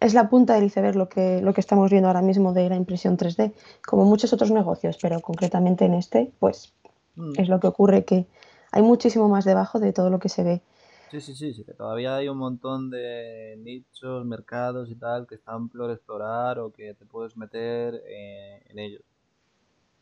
[0.00, 2.76] es la punta del iceberg lo que, lo que estamos viendo ahora mismo de la
[2.76, 3.52] impresión 3D,
[3.86, 6.72] como muchos otros negocios, pero concretamente en este, pues
[7.16, 7.32] mm.
[7.38, 8.26] es lo que ocurre que
[8.72, 10.62] hay muchísimo más debajo de todo lo que se ve.
[11.10, 15.34] Sí, sí, sí, sí, que todavía hay un montón de nichos, mercados y tal que
[15.34, 19.02] están por explorar o que te puedes meter eh, en ellos.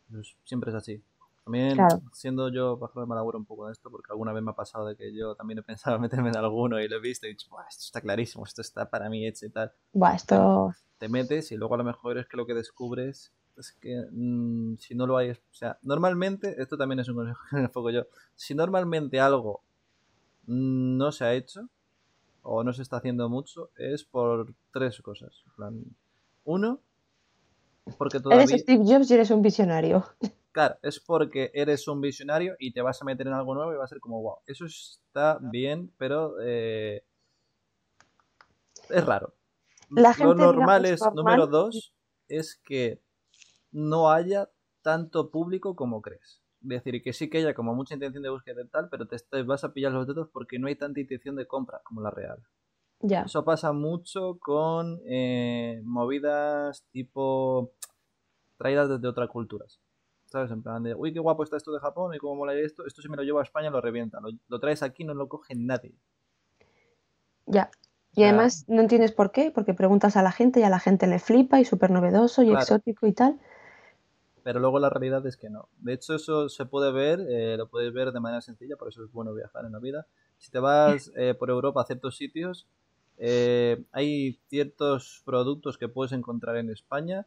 [0.09, 1.03] Pues siempre es así.
[1.45, 1.79] También,
[2.13, 4.87] siendo yo bajo de malabura un poco de esto, porque alguna vez me ha pasado
[4.87, 7.33] de que yo también he pensado meterme en alguno y lo he visto y he
[7.33, 9.73] dicho, esto está clarísimo, esto está para mí hecho y tal.
[9.93, 10.75] Buah, esto...
[10.99, 14.77] Te metes y luego a lo mejor es que lo que descubres es que mm,
[14.77, 17.91] si no lo hay, o sea, normalmente, esto también es un consejo que me enfoco
[17.91, 19.63] yo, si normalmente algo
[20.47, 21.69] no se ha hecho
[22.43, 25.45] o no se está haciendo mucho, es por tres cosas.
[26.45, 26.81] uno,
[27.99, 28.45] porque todavía...
[28.45, 30.05] Eres Steve Jobs y eres un visionario.
[30.53, 33.77] Claro, es porque eres un visionario y te vas a meter en algo nuevo y
[33.77, 37.05] va a ser como, wow, eso está bien, pero eh,
[38.89, 39.35] es raro.
[39.89, 41.95] Lo normal es, número dos,
[42.29, 43.01] es que
[43.71, 44.51] no haya
[44.83, 46.43] tanto público como crees.
[46.63, 49.43] Es decir, que sí que haya como mucha intención de búsqueda y tal, pero te,
[49.43, 52.39] vas a pillar los dedos porque no hay tanta intención de compra como la real.
[53.01, 53.23] Ya.
[53.23, 57.73] Eso pasa mucho con eh, movidas tipo
[58.59, 59.81] traídas desde otras culturas.
[60.31, 60.51] ¿Sabes?
[60.53, 62.87] En plan de, uy, qué guapo está esto de Japón y cómo mola esto.
[62.87, 64.21] Esto si me lo llevo a España lo revienta.
[64.49, 65.93] Lo, traes aquí no lo coge nadie.
[67.47, 67.71] Ya.
[68.15, 71.07] Y además no entiendes por qué, porque preguntas a la gente y a la gente
[71.07, 73.41] le flipa y súper novedoso y exótico y tal.
[74.43, 75.69] Pero luego la realidad es que no.
[75.79, 79.05] De hecho, eso se puede ver, eh, lo puedes ver de manera sencilla, por eso
[79.05, 80.07] es bueno viajar en la vida.
[80.39, 82.67] Si te vas eh, por Europa a ciertos sitios,
[83.19, 87.27] eh, hay ciertos productos que puedes encontrar en España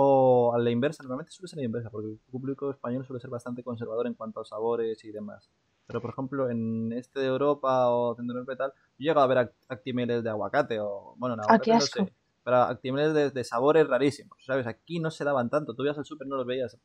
[0.00, 3.20] o a la inversa, normalmente suele ser a la inversa, porque el público español suele
[3.20, 5.50] ser bastante conservador en cuanto a sabores y demás.
[5.88, 9.52] Pero, por ejemplo, en este de Europa o Centro y tal, yo he a ver
[9.68, 12.12] actimales de aguacate o, bueno, no, aguacate, no sé,
[12.44, 14.68] pero actimales de, sabores rarísimos, ¿sabes?
[14.68, 16.78] Aquí no se daban tanto, tú ibas al súper no los veías.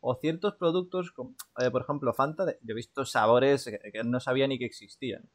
[0.00, 4.46] O ciertos productos, como, eh, por ejemplo, Fanta, yo he visto sabores que, no sabía
[4.46, 5.28] ni que existían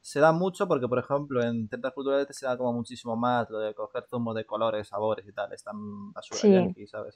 [0.00, 3.58] se da mucho porque, por ejemplo, en ciertas culturas se da como muchísimo más lo
[3.58, 5.52] de coger zumo de colores, sabores y tal.
[5.52, 6.86] Están basura sí.
[6.86, 7.14] ¿sabes?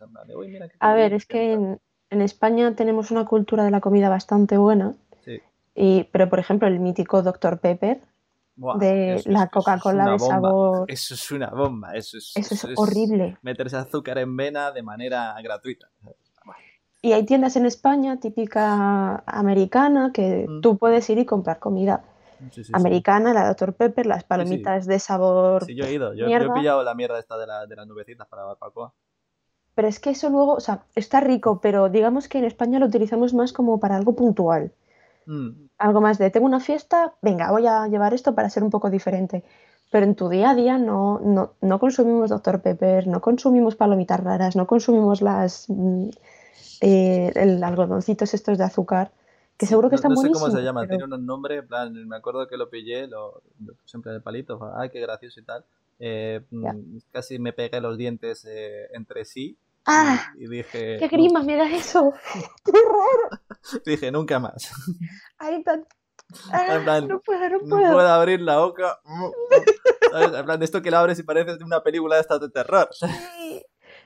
[0.81, 1.81] a ver, es que en,
[2.23, 4.95] España tenemos una cultura de la comida bastante buena.
[5.25, 5.41] Sí.
[5.75, 7.59] Y, pero, por ejemplo, el mítico Dr.
[7.59, 8.03] Pepper
[8.57, 10.85] de la Coca-Cola de sabor.
[10.87, 11.93] Eso es una bomba.
[11.95, 13.39] Eso es, eso es, horrible.
[13.43, 15.89] Meterse azúcar en vena de manera gratuita.
[17.03, 20.61] Y hay tiendas en España, típica americana, que mm.
[20.63, 22.03] tú puedes ir y comprar comida
[22.73, 23.75] americana, la Dr.
[23.75, 25.65] Pepper, las palomitas de sabor.
[25.65, 26.15] Sí, yo he ido.
[26.15, 28.93] Yo, he pillado la mierda esta de, la, de las nubecitas para barbacoa.
[29.75, 32.87] Pero es que eso luego, o sea, está rico, pero digamos que en España lo
[32.87, 34.73] utilizamos más como para algo puntual.
[35.27, 35.69] Mm.
[35.79, 38.91] Algo más de, tengo una fiesta, venga, voy a llevar esto para ser un poco
[38.91, 39.43] diferente.
[39.91, 42.63] Pero en tu día a día no, no, no consumimos Dr.
[42.63, 46.09] Pepper, no consumimos palomitas raras, no consumimos las mm,
[46.81, 49.13] eh, el algodoncitos estos de azúcar
[49.57, 52.09] que seguro que está no, no sé cómo se llama, tiene un nombre, en plan,
[52.09, 53.43] me acuerdo que lo pillé, lo,
[53.85, 55.65] siempre de palito, ay, qué gracioso y tal.
[56.01, 59.57] Eh, mm, casi me pegué los dientes eh, entre sí.
[59.87, 60.33] ¡Ah!
[60.37, 60.97] Y, dije.
[60.99, 62.13] ¡Qué grima me da eso!
[62.65, 63.43] ¡Qué raro!
[63.87, 64.73] dije, nunca más.
[65.39, 65.87] Ay, tan...
[66.51, 67.81] Ah, en plan, no puedo, no puedo.
[67.81, 68.99] No puedo abrir la boca.
[70.11, 70.39] ¿Sabes?
[70.39, 72.89] En plan, esto que la abres y parece de una película de estas de terror.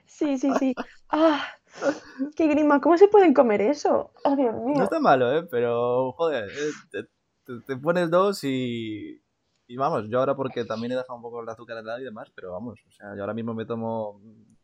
[0.05, 0.75] Sí, sí, sí.
[1.09, 1.41] ¡Ah!
[2.37, 2.81] ¡Qué grima!
[2.81, 4.11] ¿Cómo se pueden comer eso?
[4.25, 4.77] ¡Oh, Dios mío!
[4.77, 5.47] No está malo, ¿eh?
[5.51, 7.05] Pero, joder, eh,
[7.67, 9.23] te, pones dos y...
[9.71, 12.05] Y vamos, yo ahora porque también he dejado un poco el azúcar de lado y
[12.05, 14.57] demás, pero vamos, o sea, yo ahora mismo me tomo un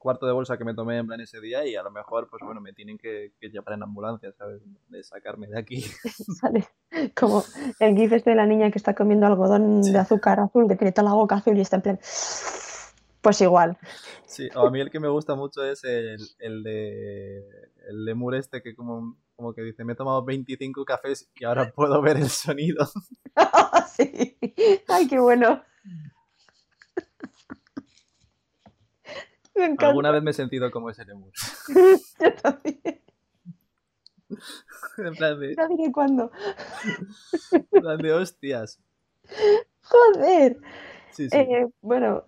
[0.00, 2.40] cuarto de bolsa que me tomé en plan ese día y a lo mejor, pues
[2.42, 4.62] bueno, me tienen que, llevar en ambulancia, ¿sabes?
[4.88, 5.82] De sacarme de aquí.
[6.40, 6.66] Sale
[7.14, 7.44] como
[7.78, 10.92] el gif este de la niña que está comiendo algodón de azúcar azul, que tiene
[10.92, 12.00] toda la boca azul y está en plan...
[13.20, 13.78] Pues igual.
[14.24, 18.34] Sí, o a mí el que me gusta mucho es el, el de el lemur
[18.34, 22.16] este que como, como que dice, me he tomado 25 cafés y ahora puedo ver
[22.16, 22.88] el sonido.
[23.94, 24.38] sí.
[24.88, 25.62] Ay, qué bueno.
[29.54, 29.88] Me encanta.
[29.88, 31.32] Alguna vez me he sentido como ese lemur.
[32.20, 33.02] Yo también.
[34.96, 35.54] En plan de...
[35.56, 36.30] No diré cuándo.
[37.50, 38.80] En plan de hostias.
[39.82, 40.60] Joder.
[41.10, 41.36] Sí, sí.
[41.36, 42.24] Eh, bueno,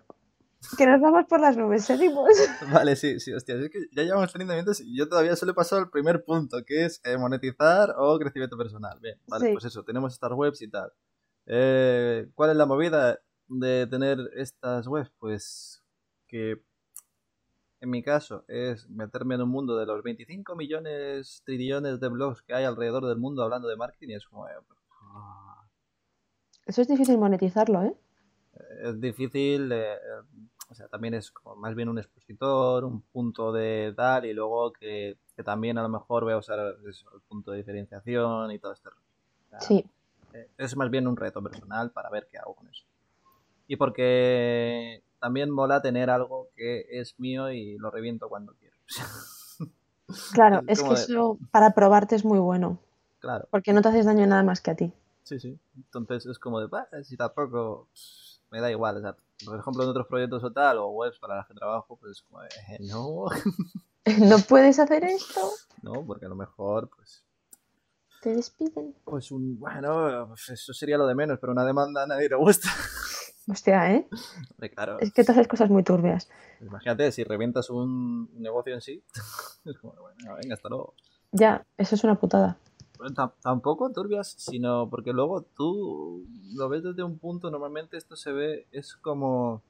[0.77, 2.27] que nos vamos por las nubes, seguimos.
[2.71, 5.55] Vale, sí, sí, hostias, es que ya llevamos 30 minutos y yo todavía solo he
[5.55, 8.99] pasado al primer punto, que es eh, monetizar o crecimiento personal.
[9.01, 10.91] Bien, vale, pues eso, tenemos estas webs y tal.
[11.45, 15.11] Eh, ¿Cuál es la movida de tener estas webs?
[15.19, 15.83] Pues
[16.27, 16.61] que
[17.81, 22.41] en mi caso es meterme en un mundo de los 25 millones, trillones de blogs
[22.41, 24.47] que hay alrededor del mundo hablando de marketing y es como...
[24.47, 24.51] Eh,
[26.65, 27.93] eso es difícil monetizarlo, ¿eh?
[28.83, 29.73] Es difícil,
[30.73, 34.73] o sea, también es como más bien un expositor, un punto de tal, y luego
[34.73, 38.89] que, también a lo mejor voy a usar el punto de diferenciación y todo esto.
[39.59, 39.85] sí.
[40.33, 42.85] Eh, es más bien un reto personal para ver qué hago con eso.
[43.67, 48.75] Y porque también mola tener algo que es mío y lo reviento cuando quiero.
[50.33, 52.77] Claro, es, que eso para probarte es muy bueno.
[53.19, 53.47] Claro.
[53.49, 54.93] Porque no te haces daño nada más que a ti.
[55.23, 55.57] Sí, sí.
[55.77, 56.67] Entonces es como de,
[57.03, 57.87] si tampoco
[58.51, 58.97] me da igual.
[58.97, 61.97] O sea, por ejemplo, en otros proyectos o tal, o webs para las que trabajo,
[61.97, 63.25] pues como, eh, no.
[64.29, 65.51] ¿No puedes hacer esto?
[65.81, 67.23] No, porque a lo mejor, pues.
[68.21, 68.95] Te despiden.
[69.03, 72.35] Pues un, bueno, pues eso sería lo de menos, pero una demanda a nadie le
[72.35, 72.69] gusta.
[73.47, 74.07] Hostia, ¿eh?
[74.75, 74.99] claro.
[74.99, 76.29] Es que te haces cosas muy turbias.
[76.61, 79.03] Imagínate, si revientas un negocio en sí,
[79.65, 80.95] es como, bueno, venga, hasta luego.
[81.31, 82.57] Ya, eso es una putada
[83.41, 88.67] tampoco turbias, sino porque luego tú lo ves desde un punto, normalmente esto se ve,
[88.71, 89.61] es como...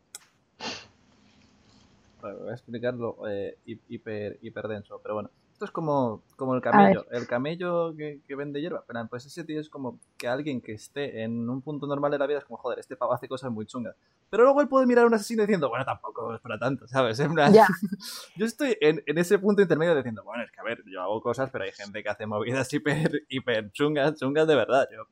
[2.22, 5.30] voy a explicarlo eh, hiper, hiper denso, pero bueno,
[5.62, 7.06] es como, como el camello.
[7.12, 8.84] El camello que, vende hierba.
[8.88, 12.18] Pero pues ese tío es como que alguien que esté en un punto normal de
[12.18, 13.96] la vida es como, joder, este pavo hace cosas muy chungas.
[14.30, 17.20] Pero luego él puede mirar a un asesino diciendo, bueno, tampoco es para tanto, ¿sabes?
[17.20, 17.54] En plan,
[18.36, 21.50] yo estoy en, ese punto intermedio diciendo, bueno, es que a ver, yo hago cosas,
[21.52, 24.88] pero hay gente que hace movidas hiper, hiper chungas, chungas de verdad.
[24.92, 25.08] Yo,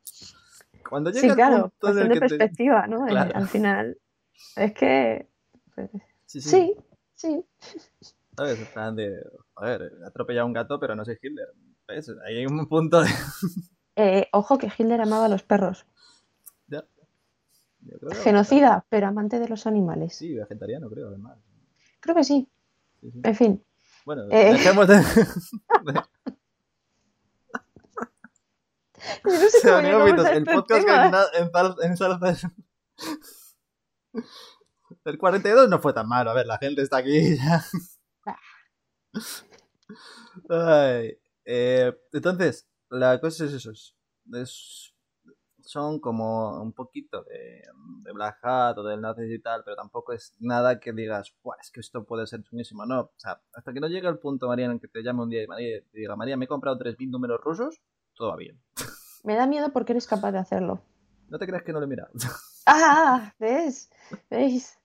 [0.89, 3.05] cuando llega sí, claro, punto de perspectiva, ¿no?
[3.05, 3.97] Al final,
[4.55, 5.27] es que...
[5.75, 5.89] Pues,
[6.25, 6.41] sí.
[6.41, 6.75] sí.
[7.13, 7.45] sí.
[8.35, 8.59] ¿Sabes?
[8.59, 9.21] En plan de,
[9.61, 11.47] a ver, atropellado a un gato, pero no soy Hitler.
[11.87, 12.11] ¿Ves?
[12.25, 13.09] Ahí hay un punto de...
[13.97, 15.85] Eh, ojo que Hitler amaba a los perros.
[16.67, 16.85] Ya.
[18.23, 20.15] Genocida, pero amante de los animales.
[20.15, 21.37] Sí, vegetariano creo, además.
[21.99, 22.47] Creo que sí.
[23.01, 23.61] En fin.
[24.05, 24.53] Bueno, eh...
[24.53, 24.95] dejemos de...
[29.23, 31.51] no sé cómo el podcast que en,
[31.83, 32.37] en,
[35.03, 36.31] El 42 no fue tan malo.
[36.31, 37.65] A ver, la gente está aquí ya.
[41.43, 43.71] Eh, entonces, la cosa es eso.
[43.71, 44.93] Es,
[45.63, 47.63] son como un poquito de,
[48.03, 51.71] de Black Hat o del nazi y tal, pero tampoco es nada que digas, es
[51.71, 52.85] que esto puede ser chunguísimo.
[52.85, 55.29] No, o sea, hasta que no llegue el punto, María, en que te llame un
[55.29, 57.81] día y María, te diga, María, me he comprado 3.000 números rusos,
[58.15, 58.61] todo va bien.
[59.23, 60.81] Me da miedo porque eres capaz de hacerlo.
[61.29, 62.11] No te creas que no lo he mirado.
[62.67, 63.89] Ah, ¿ves?
[64.29, 64.77] ¿Veis?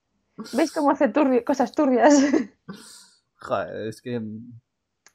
[0.54, 1.12] ¿Veis cómo hace
[1.44, 2.14] cosas turbias?
[3.38, 4.18] Joder, es que.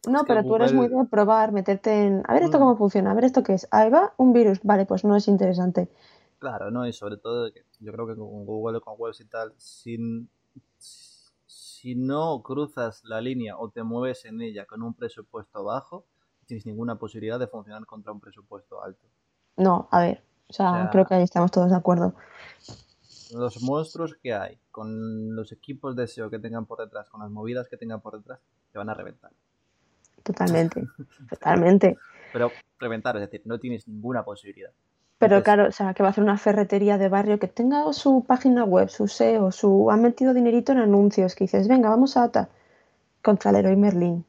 [0.08, 2.24] No, pero tú eres muy de probar, meterte en.
[2.28, 2.62] A ver esto mm.
[2.62, 3.68] cómo funciona, a ver esto qué es.
[3.72, 4.60] Ahí va un virus.
[4.64, 5.90] Vale, pues no es interesante.
[6.40, 9.54] Claro, no, y sobre todo, yo creo que con Google o con webs y tal,
[9.58, 10.28] si,
[11.46, 16.06] si no cruzas la línea o te mueves en ella con un presupuesto bajo,
[16.40, 19.06] no tienes ninguna posibilidad de funcionar contra un presupuesto alto.
[19.56, 22.16] No, a ver, o sea creo que ahí estamos todos de acuerdo
[23.34, 27.30] los monstruos que hay, con los equipos de SEO que tengan por detrás, con las
[27.30, 28.40] movidas que tengan por detrás,
[28.72, 29.32] te van a reventar.
[30.24, 30.84] Totalmente,
[31.30, 31.98] totalmente.
[32.34, 34.72] Pero reventar, es decir, no tienes ninguna posibilidad.
[35.18, 38.24] Pero claro, o sea, que va a hacer una ferretería de barrio que tenga su
[38.26, 39.92] página web, su SEO, su...
[39.92, 42.50] Han metido dinerito en anuncios, que dices, venga, vamos a ATA
[43.22, 44.26] contra héroe Merlin.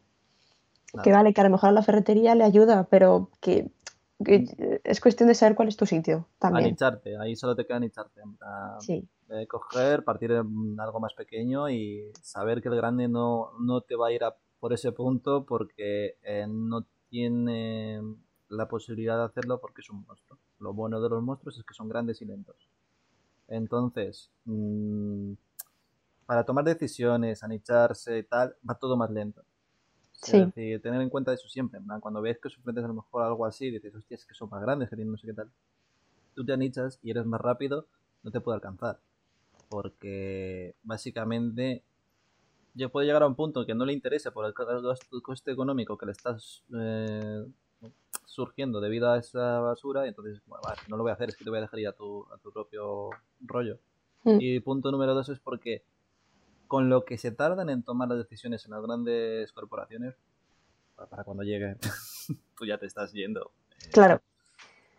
[1.03, 3.71] Que vale, que a lo mejor a la ferretería le ayuda, pero que
[4.85, 6.67] es cuestión de saber cuál es tu sitio también.
[6.67, 8.21] Anicharte, ahí solo te queda anicharte.
[8.81, 9.09] Sí.
[9.49, 10.45] coger, partir de
[10.79, 14.37] algo más pequeño y saber que el grande no, no te va a ir a
[14.63, 18.01] por ese punto porque eh, no tiene
[18.49, 20.39] la posibilidad de hacerlo porque es un monstruo.
[20.61, 22.55] Lo bueno de los monstruos es que son grandes y lentos.
[23.49, 25.33] Entonces, mm,
[26.27, 29.43] para tomar decisiones, anicharse y tal, va todo más lento.
[30.13, 30.53] Sí.
[30.53, 31.81] tener en cuenta eso siempre.
[32.01, 34.63] Cuando ves que enfrentas a lo mejor algo así, dices, hostia, es que son más
[34.63, 35.51] grandes, que tienen no sé qué tal.
[36.37, 37.89] Tú te anichas y eres más rápido,
[38.23, 39.01] no te puede alcanzar.
[39.69, 41.83] porque básicamente
[42.75, 44.55] yo puedo llegar a un punto que no le interese por el
[45.23, 47.45] coste económico que le estás eh,
[48.27, 51.37] surgiendo debido a esa basura y entonces, bueno, vale, no lo voy a hacer, es
[51.37, 53.11] que te voy a dejar ir a tu, a tu propio
[53.41, 53.79] rollo.
[54.25, 54.39] Mm.
[54.41, 55.83] Y punto número dos es porque
[56.69, 60.15] con lo que se tardan en tomar las decisiones en las grandes corporaciones,
[60.97, 61.77] pa- para cuando llegue,
[62.57, 63.51] tú ya te estás yendo.
[63.85, 64.23] eh, Claro.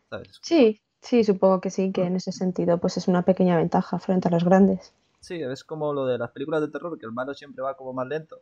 [0.10, 0.40] ¿Sabes?
[0.44, 4.28] Sí, sí, supongo que sí, que en ese sentido pues es una pequeña ventaja frente
[4.28, 4.94] a los grandes.
[5.24, 7.94] Sí, es como lo de las películas de terror, que el malo siempre va como
[7.94, 8.42] más lento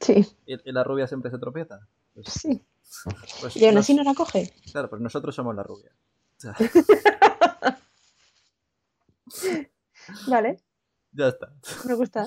[0.00, 1.86] Sí, y, y la rubia siempre se tropieza.
[2.14, 2.60] Pues, sí.
[3.40, 4.52] pues Y aún nos- así no la coge.
[4.72, 5.92] Claro, pues nosotros somos la rubia.
[10.28, 10.58] Vale,
[11.12, 11.52] ya está.
[11.86, 12.26] me gusta.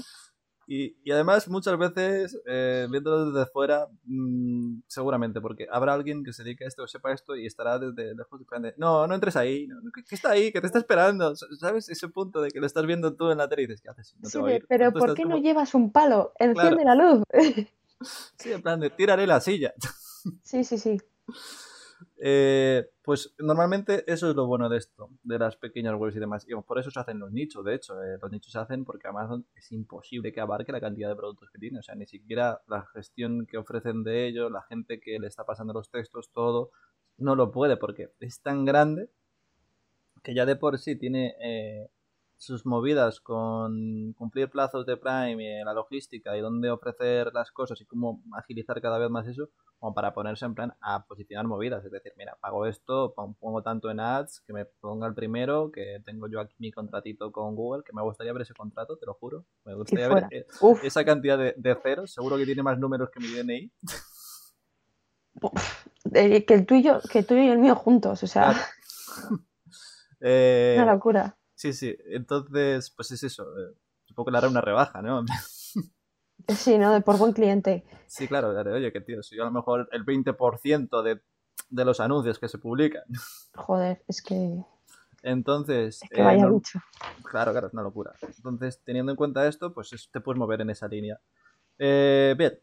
[0.74, 6.32] Y, y además, muchas veces, eh, viéndolo desde fuera, mm, seguramente, porque habrá alguien que
[6.32, 9.36] se dedique a esto o sepa esto y estará desde lejos de, no, no entres
[9.36, 10.50] ahí, no, ¿qué, qué está ahí?
[10.54, 11.36] ¿Qué te está esperando?
[11.36, 11.90] ¿Sabes?
[11.90, 14.16] Ese punto de que lo estás viendo tú en la tele y dices, ¿qué haces?
[14.16, 14.66] No te Sí, de, oír.
[14.70, 16.32] pero ¿por qué no llevas un palo?
[16.40, 16.96] Enciende Claro.
[16.96, 17.24] la luz.
[18.40, 19.74] Sí, en plan de, tiraré la silla.
[20.42, 20.98] Sí, sí, sí.
[22.24, 26.46] Eh, pues normalmente eso es lo bueno de esto, de las pequeñas webs y demás.
[26.48, 28.00] Y por eso se hacen los nichos, de hecho.
[28.04, 31.50] eh, los nichos se hacen porque Amazon es imposible que abarque la cantidad de productos
[31.50, 31.80] que tiene.
[31.80, 35.46] O sea, ni siquiera la gestión que ofrecen de ellos, la gente que le está
[35.46, 36.70] pasando los textos, todo,
[37.18, 39.10] no lo puede porque es tan grande
[40.22, 41.90] que ya de por sí tiene eh,
[42.38, 47.82] sus movidas con cumplir plazos de Prime y la logística y dónde ofrecer las cosas
[47.82, 49.50] y cómo agilizar cada vez más eso
[49.82, 51.84] como para ponerse en plan a posicionar movidas.
[51.84, 55.72] Es decir, mira, pago esto, pon- pongo tanto en ads, que me ponga el primero,
[55.72, 59.08] que tengo yo aquí mi contratito con Google, que me gustaría ver ese contrato, te
[59.08, 59.44] lo juro.
[59.66, 60.46] Me gustaría ver eh,
[60.84, 63.72] esa cantidad de, de ceros, seguro que tiene más números que mi DNI.
[66.14, 68.60] eh, que el tuyo, que tú y el mío juntos, o sea, Claro.
[70.24, 71.36] Eh, una locura.
[71.56, 73.44] sí, sí, entonces, pues es eso.
[73.58, 73.74] eh,
[74.06, 75.26] supongo que le haré una rebaja, ¿no?
[76.48, 76.94] Sí, ¿no?
[76.94, 77.84] De por buen cliente.
[78.08, 81.22] Sí, claro, oye, que tío, si yo a lo mejor el 20% de,
[81.70, 83.04] de los anuncios que se publican.
[83.56, 84.64] Joder, es que,
[85.24, 86.80] Entonces, es que eh, vaya no- bicho.
[87.24, 88.14] Claro, claro, es una locura.
[88.22, 91.20] Entonces, teniendo en cuenta esto, pues es- te puedes mover en esa línea.
[91.78, 92.60] Eh, bien,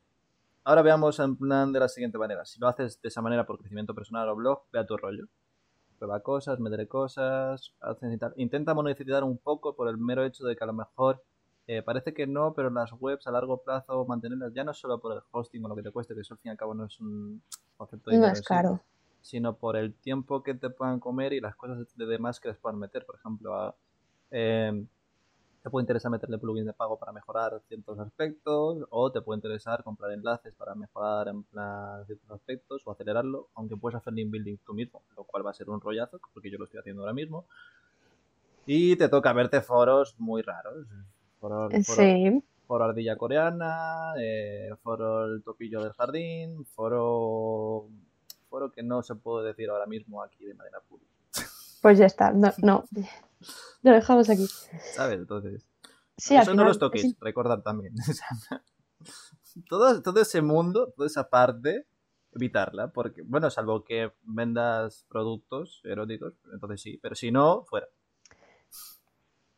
[0.64, 2.44] ahora veamos en plan de la siguiente manera.
[2.44, 5.26] Si lo haces de esa manera por crecimiento personal o blog, ve a tu rollo.
[5.98, 7.74] Prueba cosas, métele cosas.
[8.36, 11.22] Intenta monetizar un poco por el mero hecho de que a lo mejor
[11.68, 15.12] eh, parece que no, pero las webs a largo plazo mantenerlas ya no solo por
[15.14, 16.86] el hosting o lo que te cueste, que eso al fin y al cabo no
[16.86, 17.42] es un
[17.76, 18.80] concepto de No es caro.
[19.20, 22.56] sino por el tiempo que te puedan comer y las cosas de demás que les
[22.56, 23.04] puedan meter.
[23.04, 23.74] Por ejemplo, a,
[24.30, 24.82] eh,
[25.62, 29.84] te puede interesar meterle plugins de pago para mejorar ciertos aspectos, o te puede interesar
[29.84, 34.56] comprar enlaces para mejorar en plan ciertos aspectos o acelerarlo, aunque puedes hacer link building
[34.64, 37.12] tú mismo, lo cual va a ser un rollazo, porque yo lo estoy haciendo ahora
[37.12, 37.44] mismo.
[38.64, 40.86] Y te toca verte foros muy raros.
[41.40, 47.88] Foro, Sí, ardilla coreana, eh, foro el topillo del jardín, foro
[48.48, 51.12] foro que no se puede decir ahora mismo aquí de manera pública,
[51.82, 52.32] pues ya está.
[52.32, 52.84] No, no.
[53.82, 54.46] Lo dejamos aquí.
[54.94, 55.18] ¿sabes?
[55.18, 55.64] Entonces,
[56.16, 57.94] Sí, eso no los toquéis, im- recordad también.
[59.68, 61.86] Todo, todo ese mundo, toda esa parte,
[62.32, 67.88] evitarla, porque, bueno, salvo que vendas productos eróticos, entonces sí, pero si no, fuera.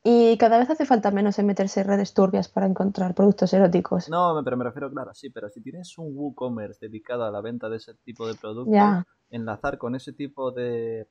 [0.03, 4.09] Y cada vez hace falta menos en meterse en redes turbias para encontrar productos eróticos.
[4.09, 7.69] No, pero me refiero, claro, sí, pero si tienes un WooCommerce dedicado a la venta
[7.69, 11.07] de ese tipo de productos, enlazar con ese tipo de,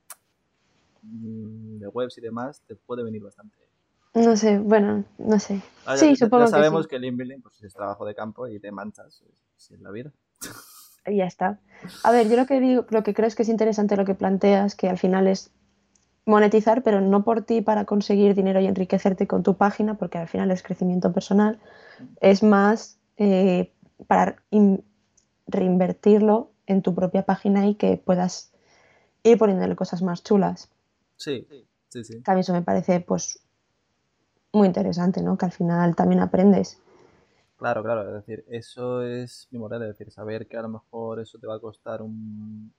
[1.03, 3.55] mm, de webs y demás te puede venir bastante.
[4.15, 5.61] no sé, bueno, no sé.
[5.85, 6.89] Ah, Sí, ya, ya- supongo ya que sabemos sí.
[6.89, 9.23] que el link building pues, es trabajo de campo y te manchas
[9.55, 10.11] si es la vida.
[11.05, 11.59] Y ya está.
[12.03, 14.15] A ver, yo lo que digo, lo que creo es que es interesante lo que
[14.15, 15.51] planteas, que al final es
[16.25, 20.27] monetizar, pero no por ti para conseguir dinero y enriquecerte con tu página, porque al
[20.27, 21.59] final es crecimiento personal,
[22.21, 23.71] es más eh,
[24.07, 24.83] para in-
[25.47, 28.51] reinvertirlo en tu propia página y que puedas
[29.23, 30.69] ir poniéndole cosas más chulas.
[31.17, 31.47] Sí,
[31.89, 32.23] sí, sí.
[32.23, 33.41] Que a mí eso me parece pues
[34.53, 35.39] muy interesante, ¿no?
[35.39, 36.79] Que al final también aprendes.
[37.57, 41.19] Claro, claro, es decir, eso es mi moral, es decir, saber que a lo mejor
[41.19, 42.73] eso te va a costar un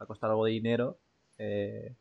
[0.00, 0.98] va a costar algo de dinero.
[1.38, 1.94] eh,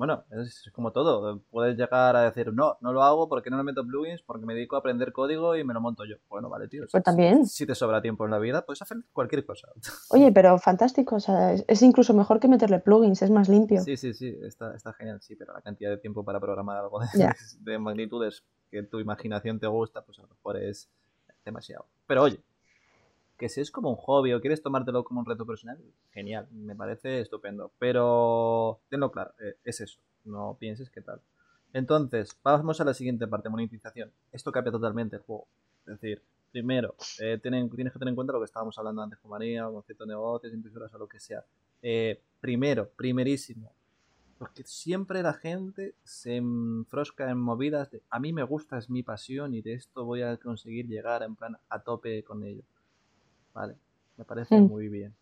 [0.00, 1.42] bueno, es, como todo.
[1.50, 4.54] Puedes llegar a decir, no, no lo hago porque no le meto plugins, porque me
[4.54, 6.16] dedico a aprender código y me lo monto yo.
[6.30, 6.84] Bueno, vale, tío.
[6.86, 7.44] si- Pues también.
[7.44, 9.68] Si te sobra tiempo en la vida, puedes hacer cualquier cosa.
[10.10, 13.82] Oye, pero fantástico, o sea, es, es incluso mejor que meterle plugins, es más limpio.
[13.82, 16.98] Sí, sí, sí, está, está genial, sí, pero la cantidad de tiempo para programar algo
[17.00, 17.06] de,
[17.60, 20.88] de magnitudes que tu imaginación te gusta, pues a lo mejor es
[21.44, 21.84] demasiado.
[22.06, 22.40] Pero oye,
[23.40, 25.78] que si es como un hobby o quieres tomártelo como un reto personal,
[26.12, 27.72] genial, me parece estupendo.
[27.78, 31.22] Pero tenlo claro, eh, es eso, no pienses que tal.
[31.72, 34.12] Entonces, vamos a la siguiente parte, monetización.
[34.30, 35.46] Esto cambia totalmente el juego.
[35.86, 36.22] Es decir,
[36.52, 39.82] primero, eh, tienes que tener en cuenta lo que estábamos hablando antes con María, con
[39.84, 41.42] ciertos negocios, impresoras o lo que sea.
[41.80, 43.72] Eh, primero, primerísimo,
[44.36, 49.02] porque siempre la gente se enfrosca en movidas de a mí me gusta, es mi
[49.02, 52.64] pasión y de esto voy a conseguir llegar en plan a tope con ello.
[53.54, 53.76] Vale,
[54.16, 54.66] me parece Mm.
[54.68, 55.14] muy bien.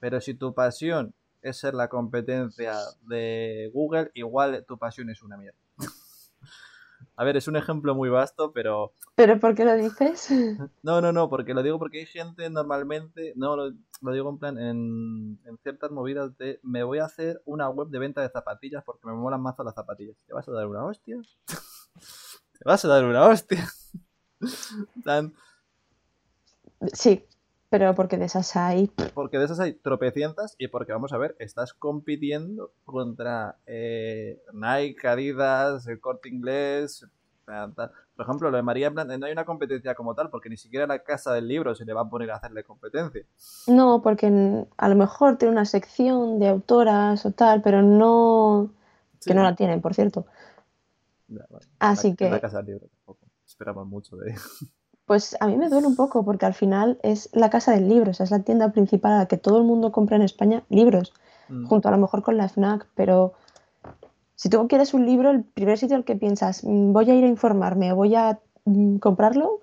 [0.00, 5.36] Pero si tu pasión es ser la competencia de Google, igual tu pasión es una
[5.36, 5.58] mierda.
[7.16, 10.28] A ver, es un ejemplo muy vasto, pero ¿Pero por qué lo dices?
[10.82, 14.38] no, no, no, porque lo digo porque hay gente normalmente, no, lo, lo digo en
[14.38, 18.30] plan, en, en ciertas movidas de me voy a hacer una web de venta de
[18.30, 20.16] zapatillas porque me molan mazo las zapatillas.
[20.26, 21.16] ¿Te vas a dar una hostia?
[22.58, 23.66] ¿Te vas a dar una hostia?
[25.04, 25.34] Tan-
[26.94, 27.26] Sí,
[27.70, 28.88] pero porque de esas hay.
[29.14, 35.06] porque de esas hay tropecientas y porque, vamos a ver, estás compitiendo contra eh, Nike,
[35.08, 37.06] Adidas, el Corte Inglés.
[37.46, 37.92] tal, tal.
[38.16, 40.86] Por ejemplo, lo de María, plan, no hay una competencia como tal, porque ni siquiera
[40.86, 43.24] la casa del libro se le va a poner a hacerle competencia.
[43.66, 48.72] No, porque a lo mejor tiene una sección de autoras o tal, pero no.
[49.20, 49.30] Sí.
[49.30, 50.26] Que no la tienen, por cierto.
[51.28, 51.46] Ya,
[51.78, 53.26] Así la, que- La casa del libro tampoco.
[53.46, 54.34] Esperamos mucho de
[55.10, 58.12] Pues a mí me duele un poco porque al final es la casa del libro,
[58.12, 60.62] o sea, es la tienda principal a la que todo el mundo compra en España
[60.68, 61.12] libros,
[61.48, 63.32] Mm, junto a lo mejor con la FNAC, pero
[64.36, 67.24] si tú quieres un libro, el primer sitio al que piensas, "Mm, voy a ir
[67.24, 69.62] a informarme o voy a mm, comprarlo,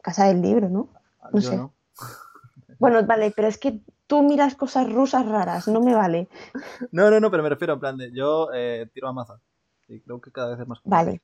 [0.00, 0.90] casa del libro, ¿no?
[1.32, 1.56] no yo sé.
[1.56, 1.72] no.
[2.78, 6.28] Bueno, vale, pero es que tú miras cosas rusas raras, no me vale.
[6.92, 9.40] No, no, no, pero me refiero en plan de yo eh, tiro a Amazon.
[9.88, 10.96] Y creo que cada vez es más común.
[10.98, 11.20] Vale,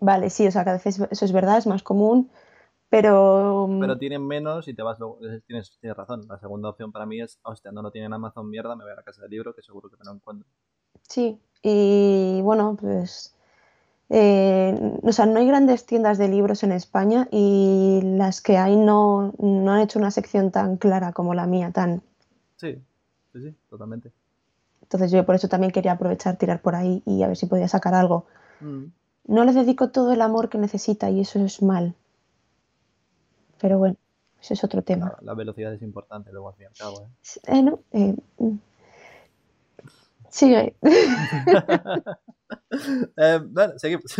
[0.00, 2.30] vale, sí, o sea, cada vez es- eso es verdad, es más común,
[2.88, 3.68] pero...
[3.80, 5.18] Pero tienen menos y te vas luego.
[5.46, 6.26] Tienes, tienes razón.
[6.28, 8.92] La segunda opción para mí es, hostia, no lo tienen en Amazon, mierda, me voy
[8.92, 10.48] a la casa del libro que seguro que me lo encuentro.
[11.08, 13.34] Sí, y bueno, pues,
[14.10, 18.76] eh, o sea, no hay grandes tiendas de libros en España y las que hay
[18.76, 22.02] no, no han hecho una sección tan clara como la mía, tan.
[22.56, 22.82] Sí,
[23.32, 24.12] sí, sí, totalmente.
[24.82, 27.68] Entonces yo por eso también quería aprovechar, tirar por ahí y a ver si podía
[27.68, 28.26] sacar algo.
[28.60, 28.86] Mm.
[29.24, 31.94] No le dedico todo el amor que necesita y eso es mal.
[33.60, 33.96] Pero bueno,
[34.40, 35.16] ese es otro tema.
[35.20, 37.02] La, la velocidad es importante, luego al fin y al cabo.
[37.02, 37.58] ¿eh?
[37.58, 38.58] Eh, no, eh, mm.
[40.30, 40.74] Sigue.
[43.16, 44.14] Eh, vale, seguimos.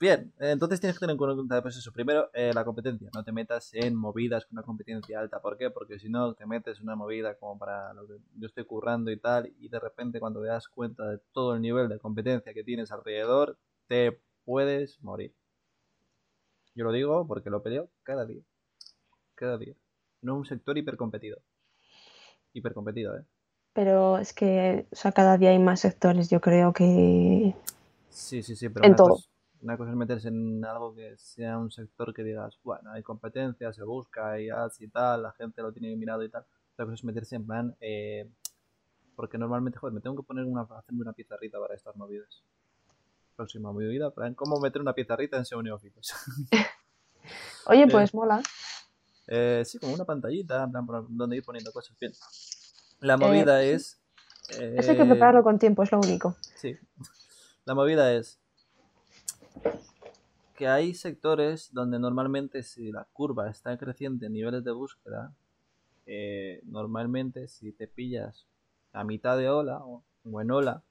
[0.00, 1.92] Bien, entonces tienes que tener en cuenta pues eso.
[1.92, 3.10] Primero, eh, la competencia.
[3.12, 5.40] No te metas en movidas con una competencia alta.
[5.40, 5.70] ¿Por qué?
[5.70, 9.10] Porque si no, te metes en una movida como para lo que yo estoy currando
[9.10, 12.54] y tal, y de repente cuando te das cuenta de todo el nivel de competencia
[12.54, 15.34] que tienes alrededor, te puedes morir.
[16.76, 18.42] Yo lo digo porque lo peleo cada día.
[19.34, 19.74] Cada día.
[20.22, 21.38] No es un sector hipercompetido.
[22.52, 23.24] Hipercompetido, ¿eh?
[23.72, 27.54] Pero es que, o sea, cada día hay más sectores, yo creo que...
[28.10, 29.10] Sí, sí, sí, pero En todo.
[29.10, 29.28] Cosa,
[29.62, 33.72] una cosa es meterse en algo que sea un sector que digas, bueno, hay competencia,
[33.72, 36.44] se busca, hay ads y tal, la gente lo tiene mirado y tal.
[36.74, 38.28] Otra cosa es meterse en plan, eh,
[39.16, 42.42] porque normalmente, joder, me tengo que poner una, hacerme una pizarrita para estas movidas.
[43.36, 46.12] Próxima movida, plan, ¿cómo meter una pizarrita en SEO Neófitos?
[47.66, 48.42] Oye, Eh, pues mola.
[49.26, 51.96] Eh, sí, como una pantallita, en plan, donde ir poniendo cosas.
[52.00, 52.12] Bien.
[53.00, 53.68] La movida sí.
[53.68, 54.00] es...
[54.50, 56.36] Eso hay que eh, prepararlo con tiempo, es lo único.
[56.56, 56.76] Sí.
[57.66, 58.40] La movida es
[60.58, 65.32] que hay sectores donde normalmente si la curva está creciente en niveles de búsqueda,
[66.04, 68.46] eh, normalmente si te pillas
[68.92, 70.82] a mitad de ola o, o en ola,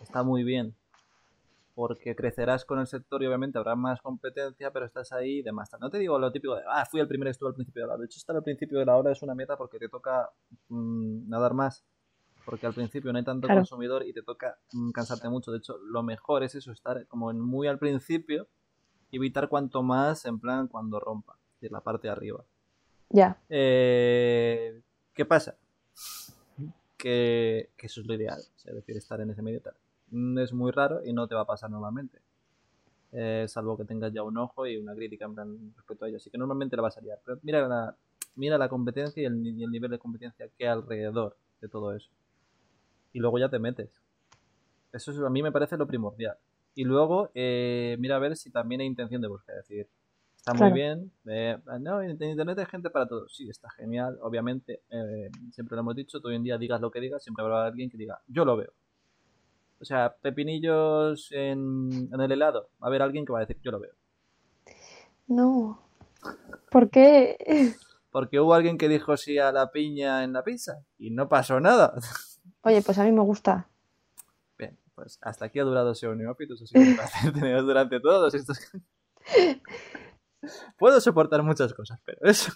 [0.00, 0.76] está muy bien.
[1.74, 5.70] Porque crecerás con el sector y obviamente habrá más competencia, pero estás ahí y demás.
[5.80, 7.94] No te digo lo típico de, ah, fui el primero, estuve al principio de la
[7.94, 8.00] hora.
[8.00, 10.30] De hecho, estar al principio de la hora es una meta porque te toca
[10.68, 11.84] mm, nadar más.
[12.50, 13.60] Porque al principio no hay tanto Claro.
[13.60, 15.52] consumidor y te toca mm, cansarte mucho.
[15.52, 18.48] De hecho, lo mejor es eso, estar como en muy al principio
[19.12, 22.44] y evitar cuanto más en plan cuando rompa, es decir, la parte de arriba.
[23.10, 24.80] Ya, Eh,
[25.14, 25.56] ¿Qué pasa?
[26.96, 29.74] Que, que eso es lo ideal, es decir, estar en ese medio tal.
[30.10, 32.18] Mm, Es muy raro y no te va a pasar normalmente.
[33.12, 36.16] Eh, salvo que tengas ya un ojo y una crítica en plan respecto a ello.
[36.16, 37.20] Así que normalmente la vas a liar.
[37.24, 37.96] Pero mira la,
[38.34, 41.94] mira la competencia y el, y el nivel de competencia que hay alrededor de todo
[41.94, 42.10] eso.
[43.12, 43.90] Y luego ya te metes.
[44.92, 46.36] Eso es- a mí me parece lo primordial.
[46.74, 49.60] Y luego eh, mira a ver si también hay intención de búsqueda.
[49.60, 49.88] Es decir,
[50.36, 50.70] está Claro.
[50.70, 51.12] muy bien.
[51.26, 53.28] eh, no, en internet hay gente para todo.
[53.28, 54.18] Sí, está genial.
[54.22, 57.66] Obviamente, eh, siempre lo hemos dicho, hoy en día digas lo que digas, siempre habrá
[57.66, 58.72] alguien que diga, yo lo veo.
[59.80, 62.68] O sea, pepinillos en, en el helado.
[62.82, 63.92] Va a haber alguien que va a decir, yo lo veo.
[65.26, 65.82] no.
[66.70, 67.36] ¿Por qué?
[68.10, 71.60] Porque hubo alguien que dijo sí a la piña en la pizza y no pasó
[71.60, 71.94] nada.
[72.62, 73.66] Oye, pues a mí me gusta.
[74.58, 78.34] Bien, Pues hasta aquí ha durado ese neófitos, así que un placer teneros durante todos
[78.34, 78.58] estos...
[80.78, 82.52] Puedo soportar muchas cosas, pero eso...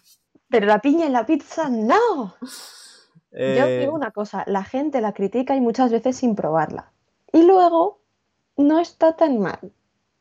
[0.48, 2.34] Pero la piña en la pizza, no.
[2.40, 2.48] Yo
[3.32, 6.92] Eh, digo una cosa, la gente la critica y muchas veces sin probarla.
[7.32, 8.00] Y luego
[8.56, 9.72] no está tan mal.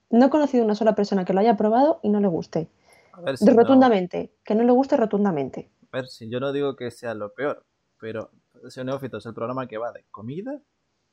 [0.10, 2.70] No he conocido una sola persona que lo haya probado y no le guste.
[3.14, 5.70] a ver si no- Rotundamente, que no le guste rotundamente.
[5.92, 7.64] A ver, si yo no digo que sea lo peor,
[8.00, 8.32] pero
[8.68, 10.60] ese Neófito es el programa que va de comida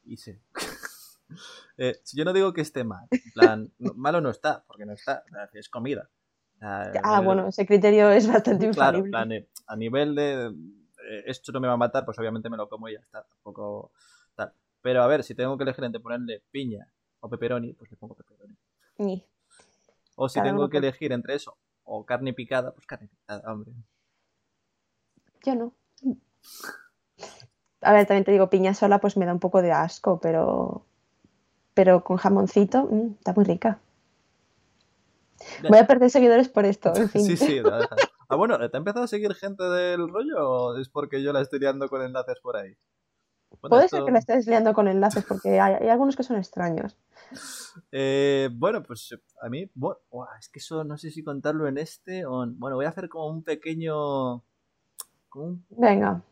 [0.05, 0.40] y se...
[1.78, 4.92] Eh, yo no digo que esté mal, en plan, no- malo no está, porque no
[4.92, 5.22] está,
[5.53, 6.11] es comida.
[6.61, 9.11] Ah, bueno, ese criterio es bastante Claro, infalible.
[9.11, 12.57] plan, eh, a nivel de eh, esto no me va a matar, pues obviamente me
[12.57, 13.92] lo como y ya está, tampoco
[14.34, 14.53] tal.
[14.82, 18.16] Pero a ver, si tengo que elegir entre ponerle piña o pepperoni, pues le pongo
[18.16, 18.57] pepperoni.
[18.98, 19.24] Ni.
[20.16, 23.72] O si Cada tengo que elegir entre eso o carne picada, pues carne picada, hombre.
[25.44, 25.72] Yo no.
[27.82, 30.84] A ver, también te digo, piña sola pues me da un poco de asco, pero
[31.74, 33.78] pero con jamoncito mm, está muy rica.
[35.68, 37.26] Voy a perder seguidores por esto, en fin.
[37.26, 37.60] Sí, sí.
[38.32, 41.40] Ah, bueno, ¿te ha empezado a seguir gente del rollo o es porque yo la
[41.40, 42.76] estoy liando con enlaces por ahí?
[43.60, 46.22] Bueno, Puede esto- ser que la estés liando con enlaces porque hay, hay algunos que
[46.22, 46.96] son extraños.
[47.90, 49.12] Eh, bueno, pues
[49.42, 49.98] a mí, bueno,
[50.38, 53.08] es que eso no sé si contarlo en este o en- Bueno, voy a hacer
[53.08, 54.44] como un pequeño...
[55.28, 56.22] Como un Venga,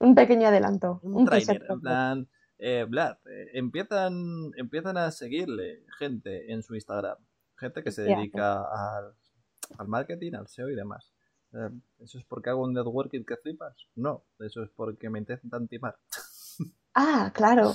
[0.00, 1.00] un pequeño adelanto.
[1.02, 2.28] un Un trailer, en plan,
[2.58, 7.16] eh, Vlad, eh, empiezan, empiezan a seguirle gente en su Instagram,
[7.56, 9.14] gente que se dedica al,
[9.78, 11.12] al marketing, al SEO y demás.
[11.52, 13.74] Eh, ¿Eso es porque hago un networking que flipas?
[13.94, 15.96] No, eso es porque me intentan timar.
[16.92, 17.72] Ah, claro.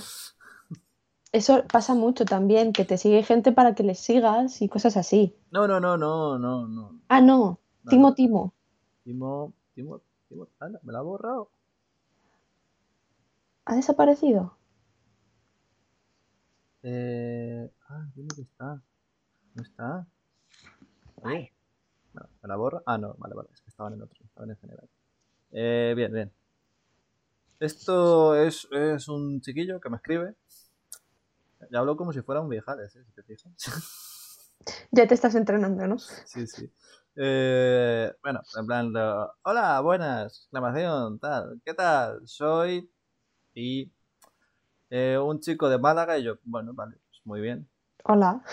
[1.31, 5.33] Eso pasa mucho también, que te sigue gente para que les sigas y cosas así.
[5.51, 6.99] No, no, no, no, no, no.
[7.07, 7.61] Ah, no.
[7.89, 8.13] Timo.
[8.13, 8.53] Timo.
[9.05, 11.49] Timo, Timo, Timo, anda, me la ha borrado.
[13.65, 14.57] ¿Ha desaparecido?
[16.83, 18.81] Eh, ah, ¿dónde que está?
[19.55, 20.07] ¿No está?
[21.23, 21.51] Oye,
[22.13, 22.83] no, ¿me la borro?
[22.85, 24.89] Ah, no, vale, vale, es que estaban en otro, estaban en general.
[25.51, 26.33] Eh, bien, bien.
[27.59, 30.35] Esto es, es un chiquillo que me escribe.
[31.71, 33.03] Ya hablo como si fuera un viejales, ¿eh?
[33.05, 33.53] Si te fijas.
[34.91, 35.97] Ya te estás entrenando, ¿no?
[35.99, 36.71] Sí, sí.
[37.15, 42.21] Eh, bueno, en plan, lo- hola, buenas, exclamación, tal, ¿qué tal?
[42.27, 42.89] Soy
[43.55, 43.91] y
[44.91, 47.67] eh, un chico de Málaga y yo, bueno, vale, pues muy bien.
[48.03, 48.43] Hola.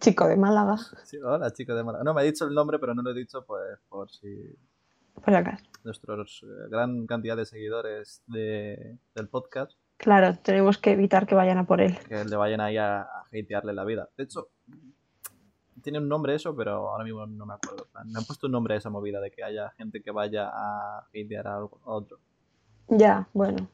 [0.00, 2.04] Chico de Málaga, Sí, hola, chico de Málaga.
[2.04, 4.54] No, me ha dicho el nombre, pero no lo he dicho pues por si
[5.24, 5.58] por acá.
[5.82, 11.58] nuestros eh, gran cantidad de seguidores de, del podcast Claro, tenemos que evitar que vayan
[11.58, 11.98] a por él.
[12.06, 14.08] que le vayan ahí a, a hatearle la vida.
[14.16, 14.48] De hecho,
[15.82, 17.88] tiene un nombre eso, pero ahora mismo no me acuerdo.
[18.04, 20.98] Me han puesto un nombre a esa movida de que haya gente que vaya a
[21.08, 22.18] hatear a otro.
[22.88, 23.68] Ya, bueno.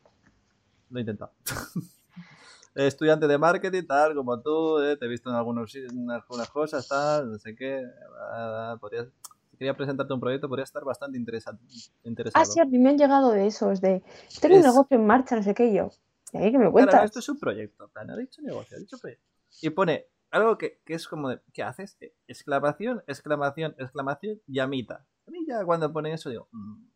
[0.91, 1.33] Lo he intentado.
[2.75, 6.89] Estudiante de marketing, tal, como tú, eh, te he visto en algunos, en algunas cosas,
[6.89, 7.85] tal, no sé qué.
[8.33, 9.07] ah, podrías-
[9.51, 11.63] si quería presentarte un proyecto, podría estar bastante interesante,
[12.03, 12.43] interesado.
[12.43, 14.03] Ah, sí, a mí me han llegado de esos, de
[14.41, 15.91] tengo un Es- negocio en marcha, no sé qué y yo.
[16.33, 16.95] ¿Y ahí que me Claro, cuentas?
[17.01, 19.25] no, esto es un proyecto, plan, ha dicho negocio, ha dicho proyecto.
[19.63, 21.97] Y pone algo que, que es como de, ¿qué haces?
[22.01, 25.07] Eh, Exclamación, exclamación, exclamación, llamita.
[25.29, 26.87] A mí ya cuando pone eso digo, "Mm,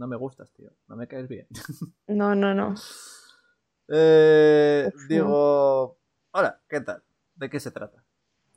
[0.00, 1.46] no me gustas, tío, no me caes bien.
[2.08, 2.74] No, no, no.
[3.86, 5.98] Eh, digo,
[6.32, 7.02] hola, ¿qué tal?
[7.34, 8.02] ¿De qué se trata?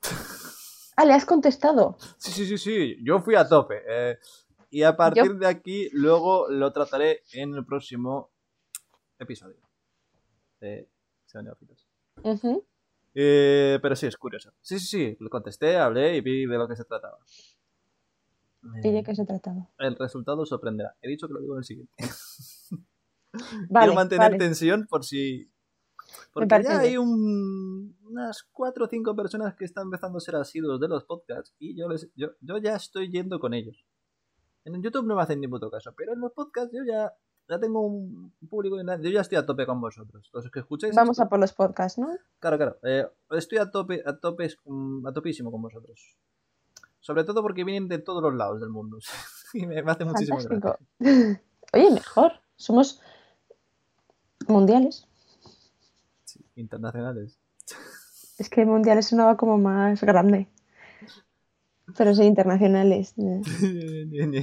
[0.95, 1.97] Ah, le has contestado.
[2.19, 3.81] Sí, sí, sí, sí, yo fui a tope.
[3.87, 4.19] eh,
[4.69, 8.31] y a partir de aquí, luego lo trataré en el próximo
[9.17, 9.57] episodio
[10.59, 10.87] de
[11.25, 11.87] Seo Neófitos.
[13.15, 14.51] Eh, pero sí, es curioso.
[14.61, 17.17] Sí, sí, sí, le contesté, hablé y vi de lo que se trataba.
[18.83, 19.69] ¿Y de Eh, qué se trataba?
[19.77, 20.95] El resultado sorprenderá.
[21.01, 21.93] He dicho que lo digo en el siguiente.
[23.33, 24.37] Vale, Quiero mantener vale.
[24.37, 25.49] tensión por si...
[26.31, 30.79] Porque ya hay un- unas cuatro o cinco personas que están empezando a ser asiduos
[30.79, 33.83] de los podcasts y yo, les, yo, yo ya estoy yendo con ellos.
[34.65, 37.11] En YouTube no me hacen ni puto caso, pero en los podcasts yo ya,
[37.49, 40.29] ya tengo un público, yo ya estoy a tope con vosotros.
[40.31, 42.09] Los que escucháis Vamos a por los podcasts, ¿no?
[42.39, 42.77] Claro, claro.
[42.83, 46.15] eh, estoy a tope, a tope, mm, a topísimo con vosotros.
[47.03, 48.97] Sobre todo porque vienen de todos los lados del mundo.
[49.53, 50.77] y me, hace muchísimo Fantástico.
[50.99, 51.41] gracia.
[51.73, 52.31] Oye, mejor.
[52.55, 53.01] Somos
[54.47, 55.05] mundiales.
[56.23, 57.37] Sí, internacionales.
[58.37, 60.47] Es que mundiales sonaba como más grande.
[61.97, 63.13] Pero sí, internacionales.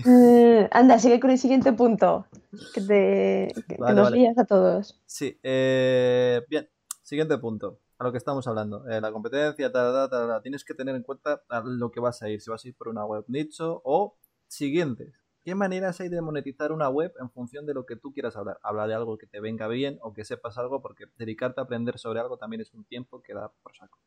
[0.06, 2.26] Eh, anda, sigue con el siguiente punto.
[2.74, 4.16] Que, te, que- que Vale, nos vale.
[4.18, 5.00] lías a todos.
[5.06, 6.68] sí, eh, bien.
[7.02, 7.78] Siguiente punto.
[8.01, 8.88] A lo que estamos hablando.
[8.88, 10.42] Eh, la competencia, tal, tal, tal, tal.
[10.42, 12.40] Tienes que tener en cuenta a lo que vas a ir.
[12.40, 14.16] Si vas a ir por una web nicho o
[14.48, 15.20] siguientes.
[15.44, 18.59] ¿qué maneras hay de monetizar una web en función de lo que tú quieras hablar?
[18.62, 21.98] Hablar de algo que te venga bien o que sepas algo, porque dedicarte a aprender
[21.98, 23.98] sobre algo también es un tiempo que da por saco.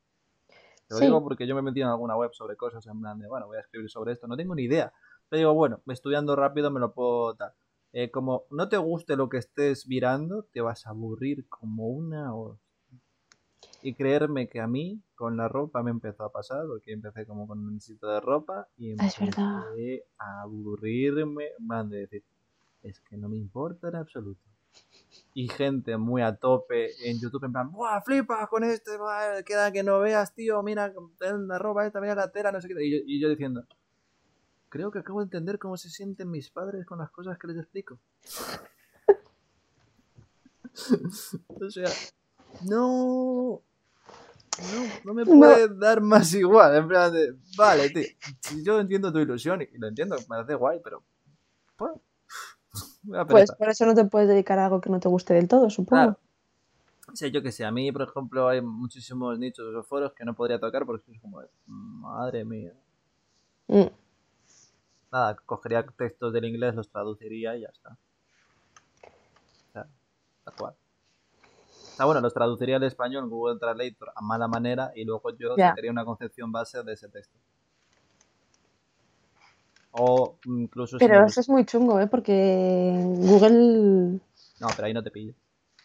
[0.88, 3.28] Te lo digo porque yo me metí en alguna web sobre cosas en plan de,
[3.28, 4.92] bueno, voy a escribir sobre esto, no tengo ni idea.
[5.30, 7.54] Pero digo, bueno, estudiando rápido me lo puedo dar.
[7.94, 12.36] Eh, como no te guste lo que estés mirando, te vas a aburrir como una
[12.36, 12.60] o
[13.84, 17.46] y creerme que a mí con la ropa me empezó a pasar, porque empecé como
[17.46, 19.30] con un sitio de ropa y empecé
[20.18, 22.24] a aburrirme, man, de decir,
[22.82, 24.42] es que no me importa en absoluto.
[25.34, 28.98] Y gente muy a tope en YouTube en plan, ¡buah, flipas con este!
[28.98, 32.70] buah, queda que no veas, tío, mira la ropa esta, mira la tela, no sé
[32.70, 32.76] qué.
[32.86, 33.66] Y yo, y yo diciendo,
[34.70, 37.58] creo que acabo de entender cómo se sienten mis padres con las cosas que les
[37.58, 38.00] explico.
[41.62, 41.90] o sea,
[42.70, 43.62] no,
[44.60, 45.38] no, no me No.
[45.40, 46.76] puede dar más igual.
[46.76, 48.04] En plan de, vale, tío,
[48.42, 51.04] si yo entiendo tu ilusión y lo entiendo, me parece guay, pero.
[51.76, 51.92] Pues,
[53.28, 55.70] Pues por eso no te puedes dedicar a algo que no te guste del todo,
[55.70, 56.02] supongo.
[56.04, 56.20] Claro.
[57.12, 60.24] O sea, yo que sé, a mí, por ejemplo, hay muchísimos nichos o foros que
[60.26, 62.74] no podría tocar porque es como, madre mía.
[63.68, 63.88] Mm.
[65.12, 67.98] Nada, cogería textos del inglés, los traduciría y ya está.
[69.70, 69.88] O sea,
[70.44, 70.76] tal cual.
[71.96, 75.70] Sea, bueno, los traduciría al español Google Translator a mala manera y luego yo Ya.
[75.70, 77.38] sacaría una concepción base de ese texto.
[79.92, 82.08] O incluso Pero eso es muy chungo, ¿eh?
[82.08, 84.20] Porque Google,
[84.60, 85.34] No, pero ahí no te pillo.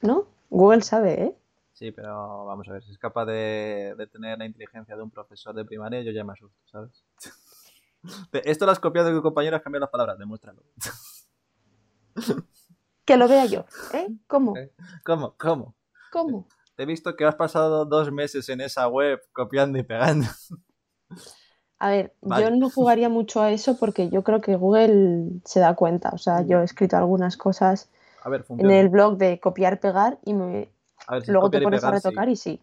[0.01, 0.27] ¿no?
[0.49, 1.37] Google sabe, ¿eh?
[1.75, 5.11] Sí, pero vamos a ver, si es capaz de, de tener la inteligencia de un
[5.11, 7.05] profesor de primaria, yo ya me asusto, ¿sabes?
[8.33, 10.63] Esto lo has copiado de tu compañero, has cambiado las palabras, demuéstralo.
[13.05, 14.07] Que lo vea yo, ¿eh?
[14.27, 14.51] ¿Cómo?
[14.53, 14.59] Ok.
[15.03, 15.35] ¿Cómo?
[15.39, 15.75] ¿Cómo?
[16.11, 16.47] ¿Cómo?
[16.77, 20.27] Te he visto que has pasado dos meses en esa web copiando y pegando.
[21.81, 22.47] A ver, Vale.
[22.47, 26.11] yo no jugaría mucho a eso porque yo creo que Google se da cuenta.
[26.13, 27.89] O sea, yo he escrito algunas cosas
[28.25, 30.71] A ver, en el blog de copiar, pegar y me...
[31.07, 31.97] A ver, si luego te pones a sí.
[31.97, 32.61] retocar y sí.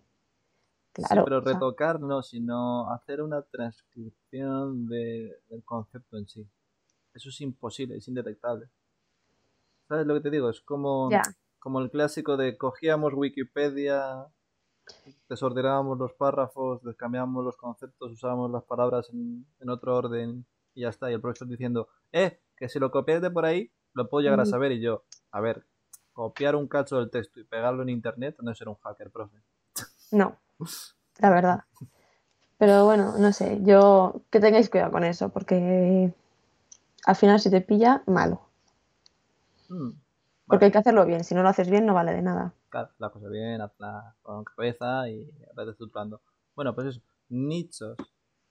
[0.97, 1.23] Sí, Claro.
[1.23, 6.45] pero o sea, retocar no, sino hacer una transcripción de- del concepto en sí.
[7.13, 8.69] Eso es imposible, es indetectable.
[9.87, 10.49] ¿Sabes lo que te digo?
[10.49, 11.23] Es como, ya.
[11.65, 14.27] Como el clásico de cogíamos Wikipedia,
[15.27, 20.45] desordenábamos los párrafos, descambiamos los conceptos, usábamos las palabras en, en otro orden
[20.75, 21.09] y ya está.
[21.09, 24.39] Y el profesor diciendo, eh, que si lo copiáis de por ahí, lo puedo llegar
[24.41, 24.73] a saber.
[24.73, 25.65] Y yo, a ver,
[26.13, 29.37] copiar un cacho del texto y pegarlo en internet no es ser un hacker, profe.
[30.11, 30.37] No,
[31.17, 31.63] la verdad.
[32.59, 36.13] Pero bueno, no sé, yo que tengáis cuidado con eso, porque
[37.07, 38.39] al final si te pilla, malo.
[39.69, 40.04] Mm,
[40.47, 42.53] Porque hay que hacerlo bien, si no lo haces bien no vale de nada.
[42.69, 45.25] Claro, la cosa bien, hazla con cabeza y
[45.55, 46.21] vete estructurando.
[46.55, 47.97] Bueno, pues eso, nichos.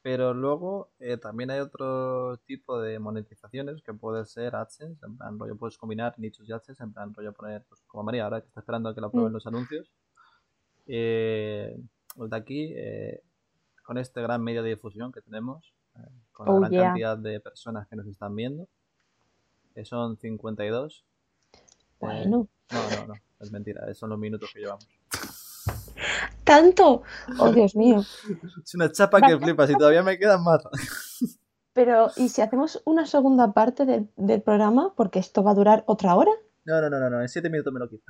[0.03, 5.39] Pero luego eh, también hay otro tipo de monetizaciones que puede ser AdSense, en plan
[5.39, 8.49] rollo puedes combinar nichos y AdSense, en plan rollo poner, pues como María, ahora que
[8.49, 9.35] está esperando a que la prueben Mm.
[9.35, 9.91] los anuncios.
[10.87, 11.81] Eh,
[12.17, 13.23] de aquí, eh,
[13.83, 16.01] con este gran medio de difusión que tenemos, eh,
[16.33, 16.83] con la Oh, gran yeah.
[16.85, 18.69] cantidad de personas que nos están viendo,
[19.75, 21.05] que son 52.
[22.07, 24.89] Bueno, no, no, no, es mentira, son los minutos que llevamos.
[26.45, 27.03] ¿tanto?
[27.39, 28.05] Oh, Dios mío.
[28.65, 30.63] Es una chapa que flipas y todavía me quedan más.
[31.73, 34.95] Pero, ¿y si hacemos una segunda parte del, del programa?
[34.95, 36.31] Porque esto va a durar otra hora.
[36.65, 38.05] No, no, no, no, no, en 7 minutos me lo quito.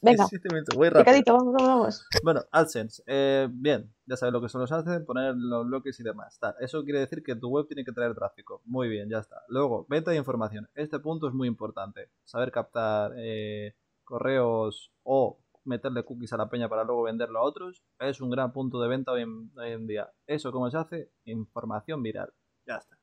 [0.00, 1.04] Venga, En 7 minutos, voy rápido.
[1.04, 2.06] picadito, vamos, vamos, vamos.
[2.22, 3.02] Bueno, AdSense.
[3.06, 6.38] eh, bien, ya sabes lo que son los AdSense, poner los bloques y demás.
[6.38, 6.54] Tal.
[6.60, 8.62] Eso quiere decir que tu web tiene que traer tráfico.
[8.64, 9.42] Muy bien, ya está.
[9.48, 10.68] Luego, venta de información.
[10.74, 12.10] Este punto es muy importante.
[12.24, 13.74] Saber captar eh,
[14.04, 18.52] correos o meterle cookies a la peña para luego venderlo a otros es un gran
[18.52, 20.10] punto de venta hoy en, hoy en día.
[20.26, 21.10] ¿Eso cómo se hace?
[21.24, 22.32] Información viral.
[22.66, 22.96] Ya está.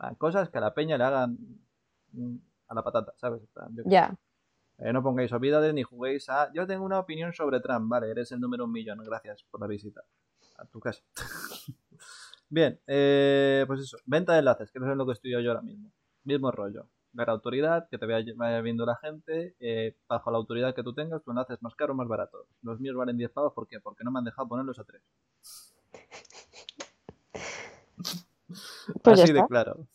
[0.00, 1.38] Ah, Cosas que a la peña le hagan
[2.12, 2.36] mm,
[2.68, 3.40] a la patata, ¿sabes?
[3.54, 3.74] Plan,
[4.78, 6.52] Eh, no pongáis olvidades ni juguéis a.
[6.52, 7.88] Yo tengo una opinión sobre Trump.
[7.88, 8.98] Vale, eres el número un millón.
[9.04, 10.02] Gracias por la visita.
[10.58, 11.02] A tu casa.
[12.48, 13.96] Bien, eh, pues eso.
[14.06, 15.90] Venta de enlaces, que no es lo que estoy yo ahora mismo.
[16.24, 16.88] Mismo rollo.
[17.12, 19.54] Ver autoridad, que te vaya, vaya viendo la gente.
[19.60, 22.46] eh, bajo la autoridad que tú tengas, tu enlace es más caro o más barato.
[22.62, 23.80] Los míos valen 10 pavos, ¿por qué?
[23.80, 25.02] Porque no me han dejado ponerlos a 3.
[29.02, 29.86] pues ya Así de claro.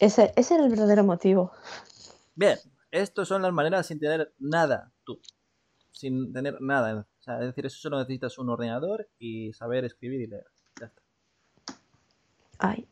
[0.00, 1.52] Ese, ese era el verdadero motivo.
[2.34, 2.58] Bien,
[2.92, 5.20] estas son las maneras sin tener nada tú.
[5.90, 7.06] Sin tener nada.
[7.18, 10.46] O sea, es decir, eso solo necesitas un ordenador y saber escribir y leer.
[10.78, 11.02] Ya está.
[12.58, 12.86] Ay,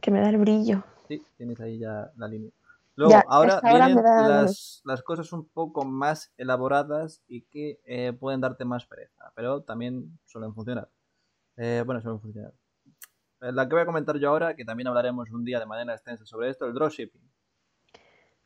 [0.00, 0.84] que me da el brillo.
[1.08, 2.52] Sí, tienes ahí ya la línea.
[2.94, 8.64] Luego, Ya, ahora vienen las cosas un poco más elaboradas y que eh, pueden darte
[8.64, 10.90] más pereza, pero también suelen funcionar.
[11.56, 12.52] Eh, bueno, suelen funcionar.
[13.40, 15.94] Eh, La que voy a comentar yo ahora, que también hablaremos un día de manera
[15.94, 17.22] extensa sobre esto, el dropshipping.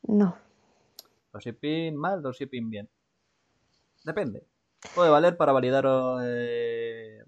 [0.03, 0.36] No.
[1.32, 2.88] Dropshipping mal, dropshipping bien.
[4.04, 4.46] Depende.
[4.94, 5.84] Puede valer para validar,
[6.22, 7.22] eh,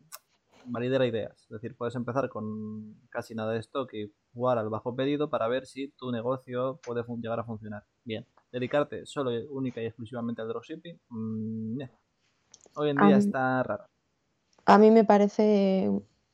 [0.67, 1.33] validar ideas.
[1.43, 5.49] Es decir, puedes empezar con casi nada de stock y jugar al bajo pedido para
[5.49, 7.85] ver si tu negocio puede llegar a funcionar.
[8.05, 8.27] Bien.
[8.53, 11.83] Dedicarte solo, única y exclusivamente al dropshipping, mm,
[12.77, 13.87] hoy en día está raro.
[14.67, 15.91] A mí me parece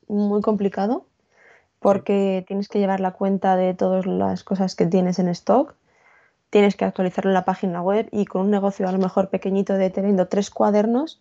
[0.06, 1.06] muy complicado
[1.78, 5.74] porque tienes que llevar la cuenta de todas las cosas que tienes en stock,
[6.50, 9.90] tienes que actualizar la página web y con un negocio a lo mejor pequeñito de
[9.90, 11.20] teniendo tres cuadernos,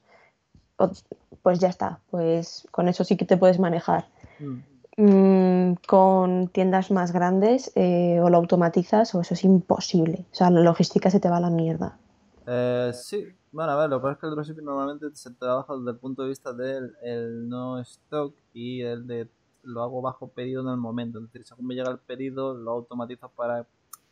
[1.42, 4.08] pues ya está, pues con eso sí que te puedes manejar.
[4.40, 4.60] Mm.
[5.02, 10.26] Mm, con tiendas más grandes eh, o lo automatizas o eso es imposible.
[10.32, 11.98] O sea, la logística se te va a la mierda.
[12.46, 15.76] Eh, sí, bueno, a ver, lo que pasa es que el dropshipping normalmente se trabaja
[15.78, 19.30] desde el punto de vista del el no stock y el de
[19.64, 21.20] lo hago bajo pedido en el momento.
[21.20, 23.68] Es decir, según me llega el pedido, lo automatizo para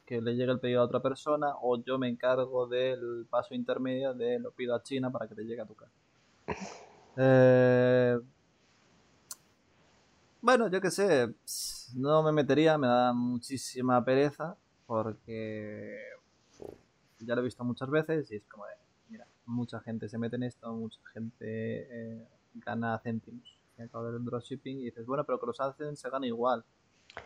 [0.08, 4.14] que le llegue el pedido a otra persona o yo me encargo del paso intermedio
[4.14, 5.93] de lo pido a China para que te llegue a tu casa.
[7.20, 8.16] Eh,
[10.39, 11.34] bueno, yo qué sé,
[11.95, 14.55] no me metería, me da muchísima pereza
[14.86, 15.97] porque
[17.18, 18.74] ya lo he visto muchas veces y es como de,
[19.10, 23.58] mira, mucha gente se mete en esto, mucha gente eh, gana céntimos.
[23.80, 26.64] Acabo de dropshipping y dices, bueno, pero que los hacen se gana igual.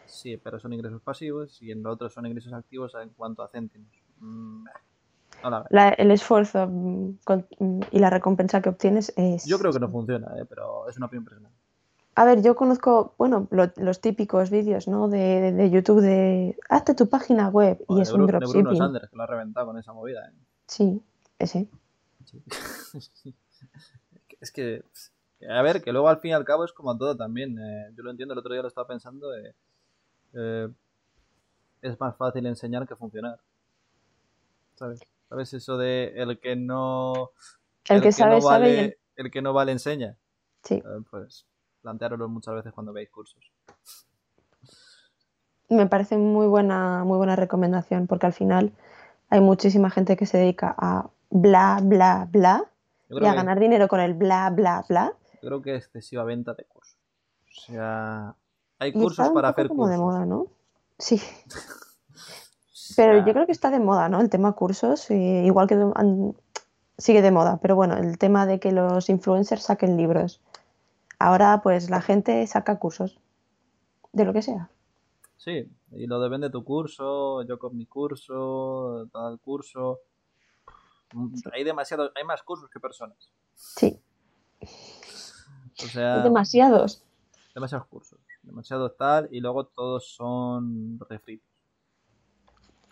[0.05, 3.47] Sí, pero son ingresos pasivos y en lo otro son ingresos activos en cuanto a
[3.47, 3.91] céntimos.
[4.19, 4.65] Mm,
[5.97, 7.17] el esfuerzo mm,
[7.59, 9.45] mm, y la recompensa que obtienes es...
[9.45, 10.45] Yo creo que no funciona, ¿eh?
[10.47, 11.51] pero es una opinión personal.
[12.13, 15.07] A ver, yo conozco, bueno, los típicos vídeos, ¿no?
[15.07, 18.63] De, de, YouTube de hazte tu página web y es un dropshipping.
[18.63, 20.33] Bruno Sanders, que lo ha reventado con esa movida, ¿eh?
[20.67, 21.01] Sí,
[21.39, 21.69] ese.
[24.41, 24.83] es que,
[25.49, 27.57] a ver, que luego al fin y al cabo es como todo también.
[27.57, 29.33] Eh, yo lo entiendo, el otro día lo estaba pensando.
[30.33, 30.69] Eh,
[31.81, 33.39] es más fácil enseñar que funcionar.
[34.75, 35.01] ¿Sabes?
[35.29, 37.31] ¿Sabes eso de el que no.
[37.87, 38.99] El, que, sabe, no vale, sabe.
[39.15, 39.31] El...
[39.31, 40.17] que no vale, enseña.
[40.63, 40.75] Sí.
[40.75, 41.45] Eh, pues
[41.81, 43.51] plantearlo muchas veces cuando veis cursos.
[45.69, 48.73] Me parece muy buena, muy buena recomendación, porque al final
[49.29, 52.65] hay muchísima gente que se dedica a bla, bla, bla,
[53.09, 55.13] y a ganar dinero con el bla, bla, bla.
[55.39, 56.97] creo que excesiva venta de cursos.
[57.45, 58.35] O sea,
[58.81, 60.47] hay cursos para hacer como de moda, ¿no?
[60.97, 61.21] Sí.
[62.95, 64.19] pero yo creo que está de moda, ¿no?
[64.19, 65.77] El tema cursos, eh, igual que
[66.97, 70.41] sigue de moda, pero bueno, el tema de que los influencers saquen libros.
[71.19, 73.19] Ahora pues la gente saca cursos,
[74.13, 74.71] de lo que sea.
[75.37, 79.99] Sí, y lo depende de tu curso, yo con mi curso, tal curso.
[81.53, 83.31] Hay demasiado, hay más cursos que personas.
[83.53, 84.01] Sí.
[85.83, 87.03] O sea, hay demasiados.
[87.53, 88.19] Demasiados cursos,
[88.51, 91.51] demasiados tal, y luego todos son refritos.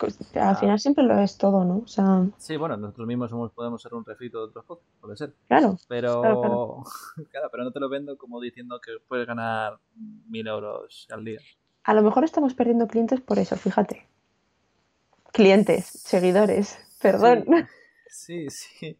[0.00, 1.82] Pues, al final siempre lo es todo, ¿no?
[1.84, 2.26] O sea...
[2.38, 5.34] Sí, bueno, nosotros mismos somos, podemos ser un refrito de otros podcasts, puede ser.
[5.46, 5.76] Claro.
[5.88, 6.22] Pero,
[7.30, 11.40] claro, pero no te lo vendo como diciendo que puedes ganar mil euros al día.
[11.84, 14.08] A lo mejor estamos perdiendo clientes por eso, fíjate.
[15.32, 17.44] Clientes, seguidores, perdón.
[18.06, 18.98] Sí, sí.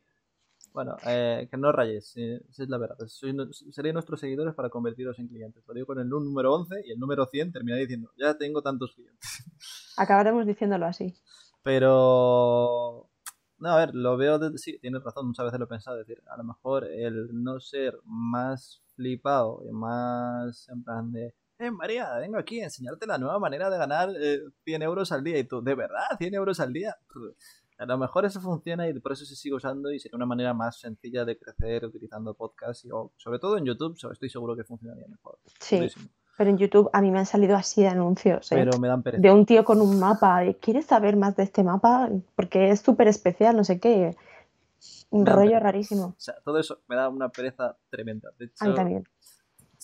[0.72, 2.96] Bueno, eh, que no rayes, esa es la verdad.
[3.06, 5.64] serían nuestros seguidores para convertirlos en clientes.
[5.66, 8.94] Lo digo con el número 11 y el número 100 termina diciendo, ya tengo tantos
[8.94, 9.20] clientes.
[9.96, 11.14] Acabaremos diciéndolo así.
[11.62, 13.10] Pero...
[13.58, 14.56] No, a ver, lo veo, de...
[14.56, 17.98] sí, tienes razón, muchas veces lo he pensado, decir, a lo mejor el no ser
[18.04, 23.38] más flipado y más en plan de, eh, María, vengo aquí a enseñarte la nueva
[23.38, 24.08] manera de ganar
[24.64, 25.38] 100 eh, euros al día.
[25.38, 26.06] Y tú, ¿de verdad?
[26.18, 26.96] ¿100 euros al día?
[27.80, 30.52] A lo mejor eso funciona y por eso se sigue usando y sería una manera
[30.52, 35.06] más sencilla de crecer utilizando podcast y, sobre todo en YouTube, estoy seguro que funcionaría
[35.08, 35.38] mejor.
[35.58, 35.88] Sí.
[36.36, 38.52] Pero en YouTube a mí me han salido así de anuncios.
[38.52, 38.56] ¿eh?
[38.56, 39.22] Pero me dan pereza.
[39.22, 40.42] De un tío con un mapa.
[40.60, 42.10] ¿Quieres saber más de este mapa?
[42.36, 44.14] Porque es súper especial, no sé qué.
[45.08, 46.04] Un rollo rarísimo.
[46.04, 48.30] O sea, todo eso me da una pereza tremenda.
[48.38, 49.08] De hecho, a mí también.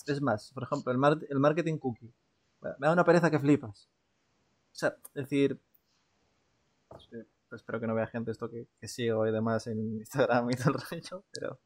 [0.05, 2.13] Es más, por ejemplo, el, el marketing cookie.
[2.61, 3.89] Me da una pereza que flipas.
[4.71, 5.59] O sea, es decir,
[7.51, 11.01] espero que no vea gente esto que, sigo y demás en Instagram y todo el
[11.01, 11.59] rollo, pero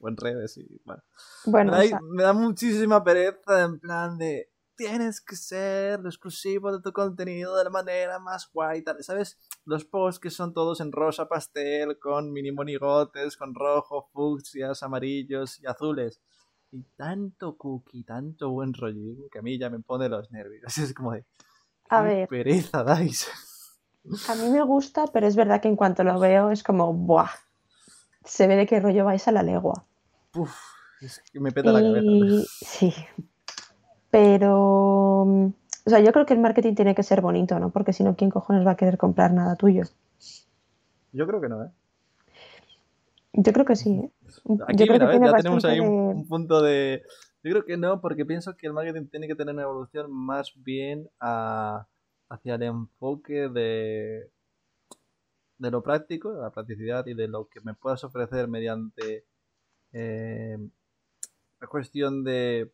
[0.00, 1.02] o en redes y bueno.
[1.46, 6.92] bueno me, da, muchísima pereza en plan de tienes que ser lo exclusivo de tu
[6.92, 9.38] contenido de la manera más guay, tal, ¿sabes?
[9.64, 15.60] Los posts que son todos en rosa pastel, con mini monigotes, con rojo, fucsias, amarillos
[15.60, 16.20] y azules.
[16.72, 20.64] Y tanto cookie, tanto buen rollo, que a mí ya me pone los nervios.
[20.78, 21.24] Es como de...
[21.88, 22.28] A ver.
[22.28, 23.28] pereza dais.
[24.28, 27.30] A mí me gusta, pero es verdad que en cuanto lo veo es como, ¡buah!
[28.24, 29.84] Se ve de qué rollo vais a la legua.
[30.34, 30.54] Uf,
[31.00, 32.46] es que me peta la cabeza.
[32.48, 32.94] Sí.
[34.10, 37.70] Pero O sea, yo creo que el marketing tiene que ser bonito, ¿no?
[37.70, 39.84] Porque si no, ¿quién cojones va a querer comprar nada tuyo?
[41.12, 41.70] Yo creo que no, ¿eh?
[43.32, 43.90] Yo creo que sí.
[43.90, 44.10] ¿eh?
[44.68, 47.02] Aquí, ya tenemos ahí un, punto de...
[47.42, 50.52] Yo creo que no, porque pienso que el marketing tiene que tener una evolución más
[50.56, 51.08] bien
[52.28, 54.30] hacia el enfoque de,
[55.58, 59.24] de lo práctico, de la practicidad y de lo que me puedas ofrecer mediante
[59.92, 60.58] eh,
[61.60, 62.72] la cuestión de,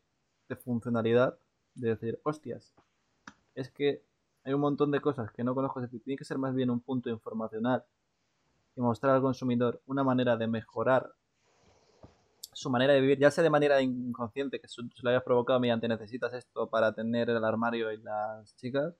[0.48, 1.38] de funcionalidad,
[1.74, 2.74] de decir, hostias,
[3.54, 4.02] es que
[4.44, 6.70] hay un montón de cosas que no conozco, es decir, tiene que ser más bien
[6.70, 7.84] un punto informacional
[8.76, 11.12] y mostrar al consumidor una manera de mejorar
[12.52, 15.88] su manera de vivir, ya sea de manera inconsciente, que se lo hayas provocado mediante
[15.88, 18.94] necesitas esto para tener el armario y las chicas,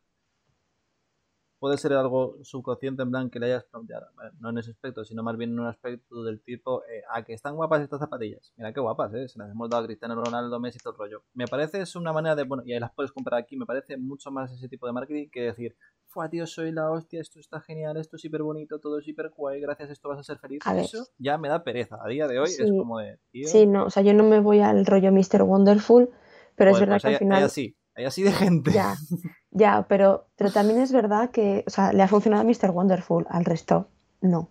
[1.61, 4.07] puede ser algo subconsciente en plan que le hayas planteado,
[4.41, 7.35] no en ese aspecto, sino más bien en un aspecto del tipo, eh, a que
[7.35, 10.59] están guapas estas zapatillas, mira qué guapas, eh, se las hemos dado a Cristiano Ronaldo,
[10.59, 11.23] Messi y todo el rollo.
[11.35, 13.99] Me parece es una manera de, bueno, y ahí las puedes comprar aquí, me parece
[13.99, 17.61] mucho más ese tipo de marketing que decir, fue tío, soy la hostia, esto está
[17.61, 20.39] genial, esto es hiper bonito, todo es hiper guay, gracias a esto vas a ser
[20.39, 20.61] feliz.
[20.77, 23.47] Eso ya me da pereza, a día de hoy es como de, tío...
[23.47, 25.43] Sí, no, o sea, yo no me voy al rollo Mr.
[25.43, 26.09] Wonderful,
[26.57, 27.43] pero es verdad pues que al final...
[27.45, 28.73] así, hay así de gente.
[28.73, 28.95] Ya,
[29.51, 32.71] ya, pero, pero también es verdad que, o sea, le ha funcionado a Mr.
[32.71, 33.89] Wonderful, al resto
[34.21, 34.49] no.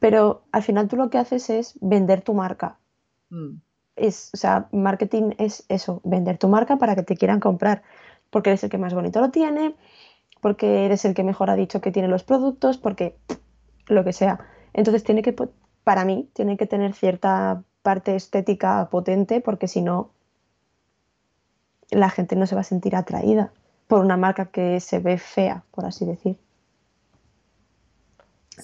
[0.00, 2.78] Pero al final tú lo que haces es vender tu marca.
[3.30, 3.56] Mm.
[3.96, 7.82] Es, o sea, marketing es eso, vender tu marca para que te quieran comprar,
[8.30, 9.76] porque eres el que más bonito lo tiene,
[10.40, 13.16] porque eres el que mejor ha dicho que tiene los productos, porque
[13.86, 14.40] lo que sea.
[14.72, 15.34] Entonces tiene que,
[15.84, 20.10] para mí, tiene que tener cierta parte estética potente, porque si no,
[21.90, 23.52] la gente no se va a sentir atraída
[23.94, 26.36] por una marca que se ve fea, por así decir.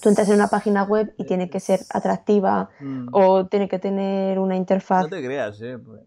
[0.01, 3.07] Tú entras en una página web y tiene que ser atractiva mm.
[3.13, 5.03] o tiene que tener una interfaz.
[5.03, 5.77] No te creas, ¿eh?
[5.77, 6.01] Pues.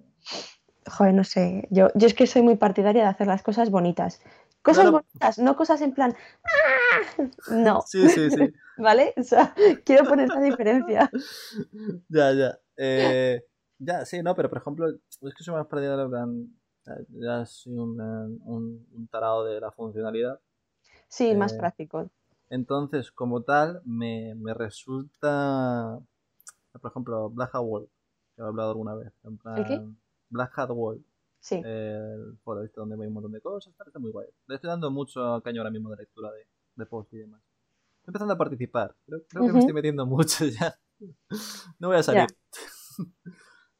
[0.88, 1.66] Joder, no sé.
[1.70, 4.20] Yo, yo es que soy muy partidaria de hacer las cosas bonitas.
[4.60, 6.14] Cosas bonitas, no cosas en plan.
[6.44, 7.22] ¡Ah!
[7.48, 7.80] No.
[7.86, 8.52] Sí, sí, sí.
[8.76, 9.14] ¿Vale?
[9.16, 9.54] O sea,
[9.86, 11.10] quiero poner esa diferencia.
[12.10, 12.58] Ya, ya.
[12.76, 13.40] Eh,
[13.78, 16.50] ya, sí, no, pero por ejemplo, es que soy más partidaria de plan
[17.08, 18.00] ya soy un,
[18.44, 20.40] un, tarado de la funcionalidad.
[21.08, 22.10] Sí, más eh, práctico.
[22.50, 25.98] Entonces, como tal, me, me resulta,
[26.80, 27.88] por ejemplo, Black Hat Wall,
[28.34, 29.12] que he hablado alguna vez.
[29.24, 29.80] En plan, qué?
[30.30, 31.04] Black Hat Wall.
[31.40, 31.60] Sí.
[31.62, 34.28] El foro este donde hay un montón de cosas, está muy guay.
[34.46, 37.42] Le estoy dando mucho caño ahora mismo de lectura de, de post y demás.
[37.98, 38.94] Estoy empezando a participar.
[39.06, 40.78] Creo, que me estoy metiendo mucho ya.
[41.78, 42.26] no voy a salir.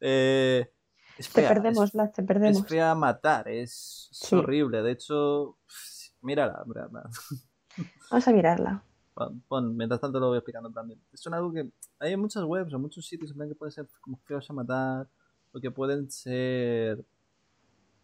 [0.01, 0.74] eh,
[1.17, 2.59] te perdemos, es, te perdemos.
[2.59, 4.83] Es fea matar, es, horrible.
[4.83, 5.57] De hecho,
[6.21, 7.05] mírala, mírala.
[8.11, 8.85] Vamos a mirarla.
[9.47, 11.01] Pon, mientras tanto lo voy explicando también.
[11.13, 14.17] Es algo que hay en muchas webs o muchos sitios en que pueden ser como
[14.25, 15.09] feos a matar
[15.53, 17.05] o que pueden ser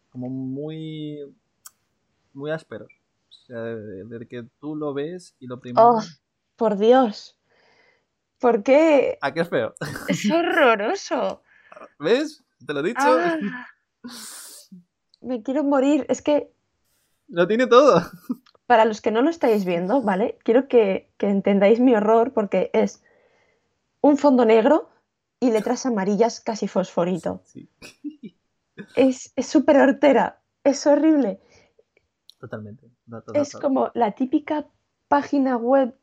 [0.09, 1.19] como muy
[2.33, 2.91] muy ásperos.
[3.29, 5.89] O sea, de, que tú lo ves y lo primero...
[5.89, 6.01] ¡Oh,
[6.55, 7.37] por Dios!
[8.39, 9.17] ¿Por qué?
[9.21, 9.75] ¿A qué es feo?
[10.07, 11.43] Es horroroso.
[11.99, 12.43] ¿Ves?
[12.65, 12.99] Te lo he dicho.
[13.01, 13.37] Ah.
[15.21, 16.05] me quiero morir.
[16.09, 16.51] Es que.
[17.27, 18.01] Lo tiene todo.
[18.65, 20.37] Para los que no lo estáis viendo, ¿vale?
[20.43, 23.03] Quiero que, entendáis mi horror porque es
[24.01, 24.89] un fondo negro
[25.39, 27.43] y letras amarillas casi fosforito.
[28.95, 30.41] Es súper hortera.
[30.63, 31.39] Es horrible.
[32.39, 32.89] Totalmente.
[33.33, 34.65] es como la típica
[35.07, 35.95] página web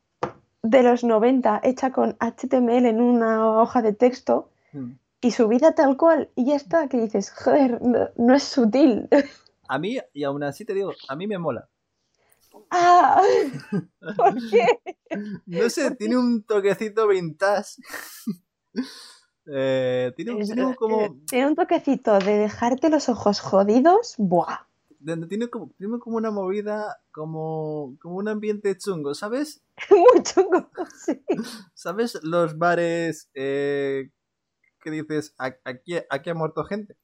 [0.63, 4.51] de los 90 hecha con HTML en una hoja de texto.
[4.73, 7.81] Mm y su vida tal cual, y ya está, que dices, joder,
[8.17, 9.09] no, es sutil.
[9.69, 11.69] A mí, y aún así te digo, a mí me mola.
[12.71, 13.23] Ah,
[14.17, 14.67] ¿por qué?
[15.47, 17.83] No sé, tiene un toquecito vintage.
[19.51, 21.01] Eh, tiene, un, como...
[21.01, 24.67] Eh, tiene un toquecito de dejarte los ojos jodidos, ¡buah!
[25.29, 29.63] Tiene como, tiene como una movida, como, como un ambiente chungo, ¿sabes?
[29.91, 30.69] Muy chungo,
[31.05, 31.23] sí.
[31.75, 34.11] ¿Sabes los bares eh,
[34.83, 36.97] que dices, aquí, aquí ha muerto gente.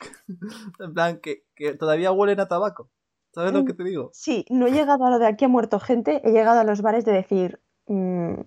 [0.80, 1.44] en plan, que,
[1.78, 2.90] todavía huelen a tabaco.
[3.32, 4.10] ¿Sabes lo mm, que te digo?
[4.14, 6.80] Sí, no he llegado a lo de aquí ha muerto gente, he llegado a los
[6.80, 8.40] bares de decir, mm,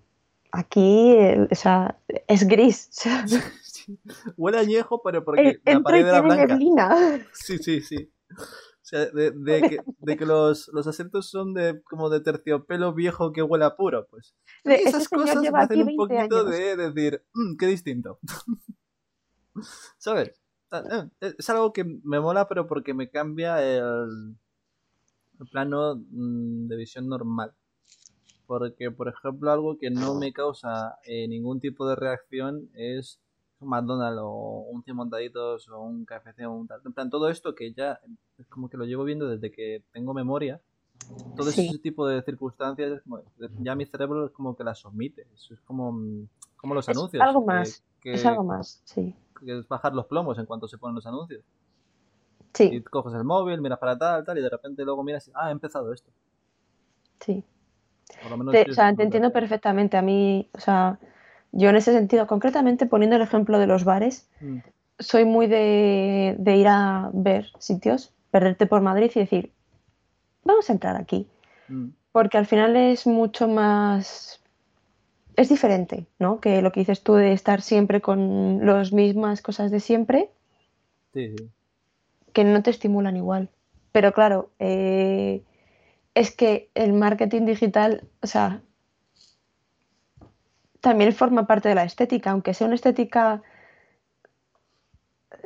[0.51, 1.15] aquí
[1.51, 2.89] o sea, es gris.
[4.38, 6.57] Huele añejo, pero porque la pared era blanca.
[7.34, 8.11] Sí, sí, sí.
[8.89, 13.75] Sea, de, que, los, los, asientos son de como de terciopelo viejo que huele a
[13.75, 14.33] puro, pues.
[14.63, 18.17] esas cosas me hacen un poquito de decir, mm, qué distinto.
[19.99, 20.41] ¿Sabes?
[20.71, 24.35] Eh, es algo que me mola, pero porque me cambia el,
[25.51, 27.53] plano mm, de visión normal.
[28.47, 33.21] Porque, por ejemplo, algo que no me causa eh, ningún tipo de reacción es
[33.60, 36.82] un McDonald's o un 100 montaditos o un KFC o un tal.
[36.86, 37.99] En plan, todo esto que ya
[38.38, 40.62] es como que lo llevo viendo desde que tengo memoria.
[41.36, 43.01] Todo ese tipo de circunstancias,
[43.60, 45.26] ya mi cerebro es como que las omite.
[45.34, 45.97] es como,
[46.57, 47.24] como los anuncios.
[47.24, 47.84] Algo más.
[48.03, 49.16] es algo más, sí.
[49.39, 51.43] Que es bajar los plomos en cuanto se ponen los anuncios.
[52.53, 52.66] Sí.
[52.66, 55.47] Y coges el móvil, miras para tal, tal, y de repente luego miras y, ah,
[55.47, 56.12] ha empezado esto.
[57.22, 57.43] Sí.
[58.51, 59.97] te, o sea, te entiendo perfectamente.
[59.97, 60.99] A mí, o sea,
[61.51, 64.57] yo en ese sentido, concretamente poniendo el ejemplo de los bares, mm.
[64.99, 69.51] soy muy de, ir a ver sitios, perderte por Madrid y decir,
[70.43, 71.27] vamos a entrar aquí.
[71.67, 71.89] Mm.
[72.11, 74.41] Porque al final es mucho más...
[75.35, 76.41] Es diferente, ¿no?
[76.41, 80.29] Que lo que dices tú de estar siempre con las mismas cosas de siempre.
[81.13, 81.49] Sí, sí.
[82.33, 83.49] Que no te estimulan igual.
[83.93, 85.41] Pero claro, eh,
[86.13, 88.61] es que el marketing digital, o sea,
[90.82, 93.41] también forma parte de la estética, aunque sea una estética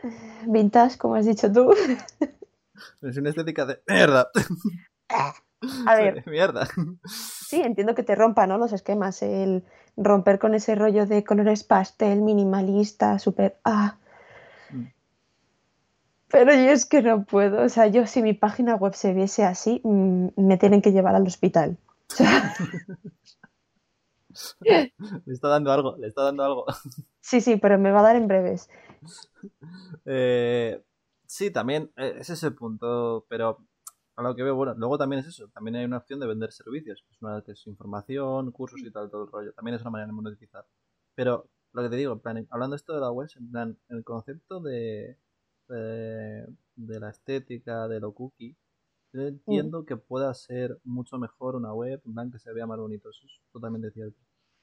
[0.03, 0.09] eh,
[0.47, 1.73] vintage, como has dicho tú.
[3.01, 4.29] Es una estética de mierda.
[5.09, 6.23] A ver.
[6.27, 6.67] Mierda.
[7.05, 8.57] Sí, entiendo que te rompa, ¿no?
[8.57, 9.63] Los esquemas, el
[9.95, 13.57] romper con ese rollo de colores pastel, minimalista, súper.
[13.63, 13.97] Ah.
[14.69, 14.86] Mm.
[16.29, 17.63] Pero yo es que no puedo.
[17.63, 21.15] O sea, yo si mi página web se viese así, mm, me tienen que llevar
[21.15, 21.77] al hospital.
[25.25, 26.65] le está dando algo, le está dando algo.
[27.25, 28.69] Sí, sí, pero me va a dar en breves.
[30.05, 30.84] Eh,
[31.25, 33.65] sí, también eh, ese es el punto, pero
[34.17, 36.51] a lo que veo, bueno, luego también es eso, también hay una opción de vender
[36.51, 40.07] servicios, es una es información, cursos y tal, todo el rollo, también es una manera
[40.07, 40.65] de monetizar.
[41.15, 44.03] Pero lo que te digo, en plan, hablando esto de la web, en plan, el
[44.03, 45.17] concepto de,
[45.69, 48.57] de, de la estética, de lo cookie,
[49.14, 52.80] yo entiendo que pueda ser mucho mejor una web, en plan que se vea más
[52.80, 54.18] bonito, eso es totalmente cierto.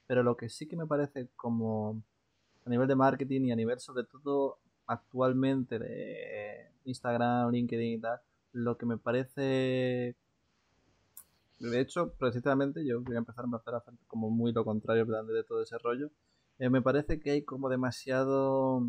[0.07, 2.03] Pero lo que sí que me parece como
[2.65, 8.19] a nivel de marketing y a nivel sobre todo actualmente de Instagram, LinkedIn y tal,
[8.51, 10.15] lo que me parece
[11.61, 15.61] de hecho, precisamente yo voy a empezar a hacer como muy lo contrario de todo
[15.61, 16.09] ese rollo.
[16.57, 18.87] Eh, me parece que hay como demasiado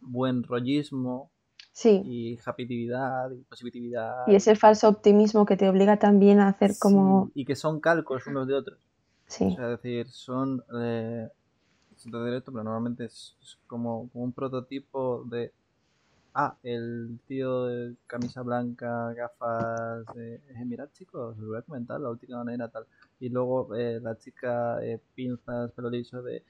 [0.00, 1.30] buen rollismo
[1.76, 2.00] Sí.
[2.06, 4.26] Y happitividad y positividad.
[4.28, 7.30] Y ese falso optimismo que te obliga también a hacer como...
[7.34, 8.78] y que son calcos unos de otros.
[9.26, 9.44] Sí.
[9.44, 10.64] O sea, es decir, son...
[10.80, 11.28] Eh,
[12.02, 15.52] directo, pero normalmente es, como, un prototipo de...
[16.32, 20.06] Ah, el tío de camisa blanca, gafas...
[20.16, 22.86] Eh, mirad chicos, os voy a comentar la última manera tal.
[23.20, 26.42] Y luego eh, la chica eh, pinzas, pelo liso de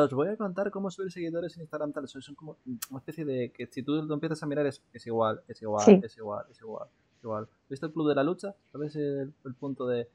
[0.00, 2.08] os voy a contar cómo subir seguidores en Instagram tal.
[2.08, 2.56] Son como
[2.90, 6.16] una especie de que si tú lo empiezas a mirar es, igual, es igual, es
[6.16, 6.86] igual, es igual,
[7.16, 7.48] es igual.
[7.68, 8.54] ¿Viste el club de la lucha?
[8.72, 10.08] ¿Sabes el, el punto de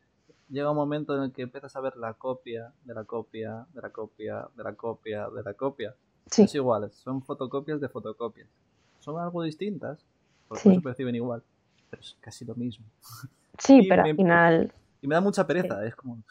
[0.50, 3.82] llega un momento en el que empiezas a ver la copia de la copia de
[3.82, 5.96] la copia de la copia de la copia?
[6.28, 6.44] Sí.
[6.44, 8.48] Es igual, son fotocopias de fotocopias.
[9.00, 10.06] Son algo distintas,
[10.48, 11.42] porque no se perciben igual,
[11.90, 12.86] pero es casi lo mismo.
[13.58, 14.74] Sí, pero al final.
[15.02, 16.22] Y me da mucha pereza, es como.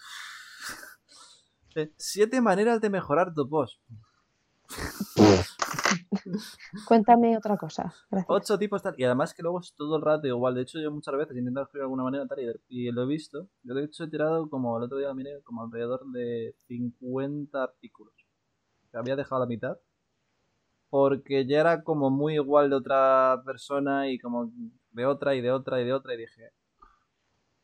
[1.97, 3.81] Siete maneras de mejorar tu post.
[6.87, 7.93] Cuéntame otra cosa.
[8.27, 8.95] Ocho tipos tal.
[8.97, 10.55] Y además que luego es todo el rato igual.
[10.55, 13.07] De hecho, yo muchas veces he intentado escribir de alguna manera tal y, lo he
[13.07, 13.49] visto.
[13.63, 18.15] Yo de hecho he tirado como el otro día miré como alrededor de 50 artículos.
[18.91, 19.79] Que había dejado la mitad.
[20.89, 24.51] Porque ya era como muy igual de otra persona y como
[24.93, 26.15] de otra y de otra y de otra.
[26.15, 26.53] Y dije.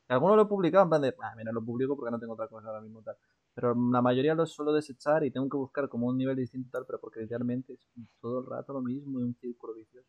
[0.08, 1.14] Algunos lo he publicado en plan de.
[1.22, 3.16] Ah, mira, lo publico porque no tengo otra cosa ahora mismo tal.
[3.54, 6.86] Pero la mayoría los suelo desechar y tengo que buscar como un nivel distinto tal,
[6.86, 7.86] pero porque realmente es
[8.20, 10.08] todo el rato lo mismo y un círculo vicioso.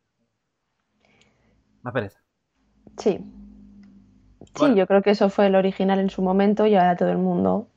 [1.82, 2.24] Más pereza.
[2.98, 3.20] Sí.
[4.56, 7.18] Sí, yo creo que eso fue el original en su momento y ahora todo el
[7.18, 7.68] mundo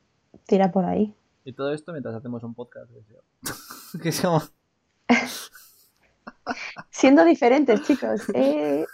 [0.45, 1.13] tira por ahí.
[1.43, 2.89] Y todo esto mientras hacemos un podcast.
[4.01, 4.53] que somos...
[6.91, 8.21] Siendo diferentes, chicos.
[8.33, 8.85] Eh.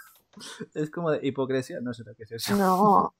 [0.74, 2.56] Es como de hipocresía, no sé lo que es eso.
[2.56, 3.14] No.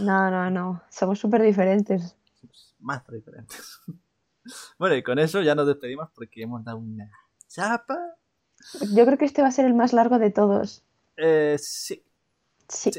[0.00, 0.82] No, no, no.
[0.90, 2.16] Somos súper diferentes
[2.78, 3.80] más diferentes.
[4.78, 7.10] bueno, y con eso ya nos despedimos porque hemos dado una
[7.48, 7.98] chapa.
[8.94, 10.84] Yo creo que este va a ser el más largo de todos.
[11.16, 12.02] Eh, sí.
[12.68, 12.90] Sí.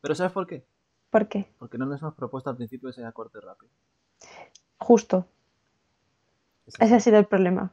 [0.00, 0.64] Pero ¿sabes por qué?
[1.10, 1.52] ¿Por qué?
[1.58, 3.70] Porque no nos hemos propuesto al principio ese corte rápido.
[4.78, 5.26] Justo.
[6.78, 7.72] Ese ha sido el problema.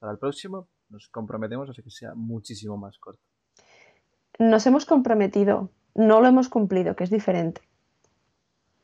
[0.00, 3.22] Para el próximo nos comprometemos a que sea muchísimo más corto.
[4.38, 7.62] Nos hemos comprometido, no lo hemos cumplido, que es diferente.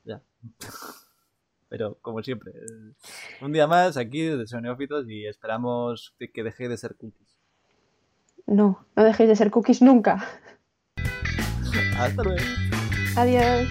[0.05, 0.23] Ya.
[1.71, 2.53] Pero como siempre,
[3.41, 7.39] un día más aquí desde Neófitos y esperamos que dejéis de ser cookies.
[8.47, 10.29] No, no dejéis de ser cookies nunca.
[11.97, 12.43] Hasta luego.
[13.17, 13.69] Adiós.